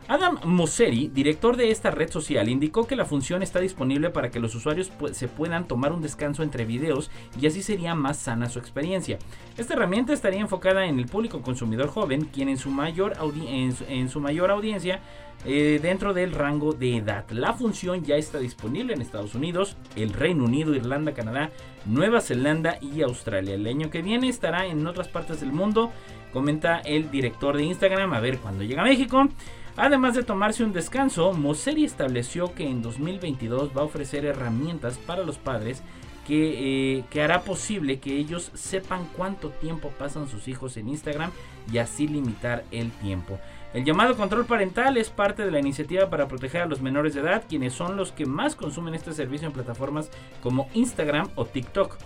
Adam 0.09 0.39
Mosseri, 0.45 1.09
director 1.09 1.57
de 1.57 1.71
esta 1.71 1.91
red 1.91 2.11
social, 2.11 2.49
indicó 2.49 2.87
que 2.87 2.97
la 2.97 3.05
función 3.05 3.43
está 3.43 3.61
disponible 3.61 4.11
para 4.11 4.31
que 4.31 4.41
los 4.41 4.55
usuarios 4.55 4.91
se 5.13 5.29
puedan 5.29 5.69
tomar 5.69 5.93
un 5.93 6.03
descanso 6.03 6.43
entre 6.43 6.65
videos 6.65 7.11
y 7.41 7.47
así 7.47 7.63
sería 7.63 7.95
más 7.95 8.19
sana 8.19 8.49
su 8.49 8.59
experiencia. 8.59 9.19
Esta 9.57 9.75
herramienta 9.75 10.13
estaría 10.13 10.41
enfocada 10.41 10.87
en 10.87 10.99
el 10.99 11.07
público 11.07 11.41
consumidor 11.43 11.89
joven, 11.89 12.27
quien 12.33 12.49
en 12.49 12.59
su 12.59 12.71
mayor, 12.71 13.15
audiencia 13.19 15.01
eh, 15.45 15.79
dentro 15.81 16.13
del 16.15 16.33
rango 16.33 16.73
de 16.73 16.97
edad. 16.97 17.25
La 17.31 17.53
función 17.53 18.05
ya 18.05 18.17
está 18.17 18.39
disponible 18.39 18.95
en 18.95 19.03
Estados 19.03 19.35
Unidos, 19.35 19.77
el 19.97 20.13
Reino 20.13 20.45
Unido, 20.45 20.75
Irlanda, 20.75 21.15
Canadá, 21.15 21.51
Nueva 21.87 22.21
Zelanda 22.21 22.79
y 22.81 23.03
Australia. 23.03 23.55
El 23.55 23.67
año 23.67 23.91
que 23.91 24.03
viene 24.03 24.29
estará 24.29 24.67
en 24.67 24.87
otras 24.87 25.09
partes 25.09 25.41
del 25.41 25.53
mundo, 25.53 25.93
comenta 26.33 26.81
el 26.81 27.11
director 27.11 27.57
de 27.57 27.65
Instagram, 27.65 28.13
a 28.13 28.21
ver 28.21 28.39
cuando 28.39 28.65
llega 28.65 28.83
a 28.83 28.87
México. 28.87 29.29
Además 29.77 30.15
de 30.15 30.23
tomarse 30.23 30.65
un 30.65 30.73
descanso, 30.73 31.33
Moseri 31.33 31.85
estableció 31.85 32.55
que 32.55 32.69
en 32.69 32.83
2022 32.83 33.71
va 33.77 33.83
a 33.83 33.85
ofrecer 33.85 34.25
herramientas 34.27 34.99
para 34.99 35.25
los 35.25 35.39
padres 35.39 35.83
que, 36.27 36.99
eh, 36.99 37.05
que, 37.11 37.23
hará 37.23 37.43
posible 37.43 37.99
que 37.99 38.17
ellos 38.17 38.53
sepan 38.55 39.09
cuánto 39.17 39.51
tiempo 39.51 39.91
pasan 39.99 40.29
sus 40.29 40.47
hijos 40.47 40.77
en 40.77 40.89
Instagram 40.89 41.31
y 41.73 41.79
así 41.79 42.07
limitar 42.07 42.65
el 42.71 42.91
tiempo. 42.93 43.41
El 43.75 43.85
llamado 43.85 44.17
control 44.17 44.45
parental 44.45 44.99
es 44.99 45.09
parte 45.09 45.45
de 45.45 45.51
la 45.51 45.59
iniciativa 45.59 46.11
para 46.11 46.29
proteger 46.29 46.61
a 46.61 46.67
los 46.67 46.83
menores 46.83 47.15
de 47.15 47.23
edad, 47.23 47.45
quienes 47.49 47.73
son 47.73 47.97
los 47.97 48.13
que 48.13 48.27
más 48.27 48.55
consumen 48.55 48.95
este 48.95 49.15
servicio 49.15 49.47
en 49.47 49.55
plataformas 49.55 50.11
como 50.43 50.69
Instagram 50.75 51.31
o 51.37 51.47
TikTok. 51.47 51.97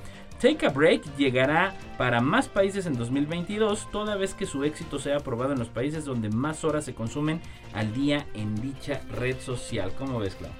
Take 0.40 0.66
a 0.66 0.68
Break 0.68 1.16
llegará 1.16 1.74
para 1.96 2.20
más 2.20 2.48
países 2.48 2.84
en 2.84 2.98
2022, 2.98 3.90
toda 3.90 4.16
vez 4.16 4.34
que 4.34 4.44
su 4.44 4.64
éxito 4.64 4.98
sea 4.98 5.16
aprobado 5.16 5.52
en 5.52 5.58
los 5.58 5.68
países 5.68 6.04
donde 6.04 6.28
más 6.28 6.62
horas 6.62 6.84
se 6.84 6.94
consumen 6.94 7.40
al 7.72 7.94
día 7.94 8.26
en 8.34 8.54
dicha 8.60 9.00
red 9.12 9.38
social. 9.40 9.92
¿Cómo 9.96 10.18
ves, 10.18 10.34
Clau? 10.34 10.50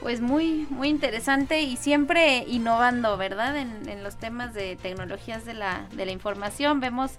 Pues 0.00 0.20
muy, 0.20 0.68
muy 0.70 0.88
interesante 0.88 1.62
y 1.62 1.76
siempre 1.76 2.44
innovando, 2.46 3.16
¿verdad? 3.16 3.56
En, 3.56 3.88
en, 3.88 4.04
los 4.04 4.16
temas 4.16 4.54
de 4.54 4.76
tecnologías 4.76 5.44
de 5.44 5.54
la, 5.54 5.88
de 5.92 6.06
la 6.06 6.12
información. 6.12 6.78
Vemos 6.78 7.12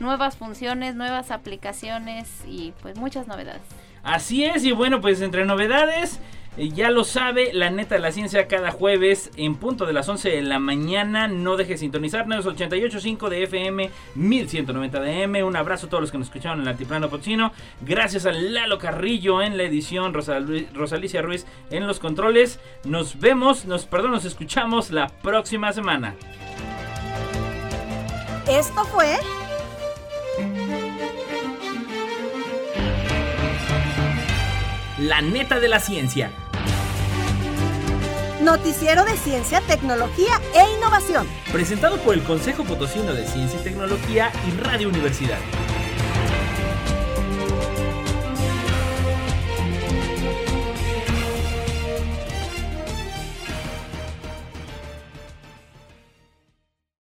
nuevas 0.00 0.36
funciones, 0.36 0.96
nuevas 0.96 1.30
aplicaciones 1.30 2.28
y 2.44 2.72
pues 2.82 2.96
muchas 2.96 3.28
novedades. 3.28 3.62
Así 4.02 4.44
es, 4.44 4.64
y 4.64 4.72
bueno, 4.72 5.00
pues 5.00 5.20
entre 5.20 5.44
novedades 5.44 6.18
ya 6.56 6.90
lo 6.90 7.04
sabe, 7.04 7.50
la 7.54 7.70
neta 7.70 7.94
de 7.94 8.00
la 8.02 8.12
ciencia 8.12 8.46
cada 8.46 8.70
jueves 8.70 9.30
en 9.36 9.54
punto 9.54 9.86
de 9.86 9.94
las 9.94 10.08
11 10.08 10.28
de 10.28 10.42
la 10.42 10.58
mañana. 10.58 11.26
No 11.26 11.56
deje 11.56 11.72
de 11.72 11.78
sintonizarnos, 11.78 12.44
88.5 12.46 13.28
de 13.30 13.42
FM, 13.44 13.90
1190 14.14 15.00
de 15.00 15.22
M. 15.22 15.44
Un 15.44 15.56
abrazo 15.56 15.86
a 15.86 15.88
todos 15.88 16.02
los 16.02 16.12
que 16.12 16.18
nos 16.18 16.26
escucharon 16.26 16.58
en 16.58 16.62
el 16.64 16.68
Altiplano 16.68 17.08
Pochino. 17.08 17.52
Gracias 17.80 18.26
a 18.26 18.32
Lalo 18.32 18.78
Carrillo 18.78 19.40
en 19.40 19.56
la 19.56 19.62
edición, 19.62 20.12
Rosalicia 20.12 21.22
Ruiz 21.22 21.46
en 21.70 21.86
los 21.86 21.98
controles. 22.00 22.60
Nos 22.84 23.18
vemos, 23.18 23.64
nos, 23.64 23.86
perdón, 23.86 24.10
nos 24.10 24.26
escuchamos 24.26 24.90
la 24.90 25.08
próxima 25.08 25.72
semana. 25.72 26.14
Esto 28.46 28.84
fue... 28.84 29.16
La 34.98 35.20
neta 35.20 35.58
de 35.58 35.68
la 35.68 35.80
ciencia. 35.80 36.30
Noticiero 38.42 39.04
de 39.04 39.16
Ciencia, 39.16 39.60
Tecnología 39.68 40.40
e 40.54 40.76
Innovación. 40.76 41.28
Presentado 41.52 41.96
por 41.98 42.14
el 42.14 42.24
Consejo 42.24 42.64
Potosino 42.64 43.12
de 43.14 43.24
Ciencia 43.24 43.60
y 43.60 43.62
Tecnología 43.62 44.32
y 44.48 44.60
Radio 44.60 44.88
Universidad. 44.88 45.38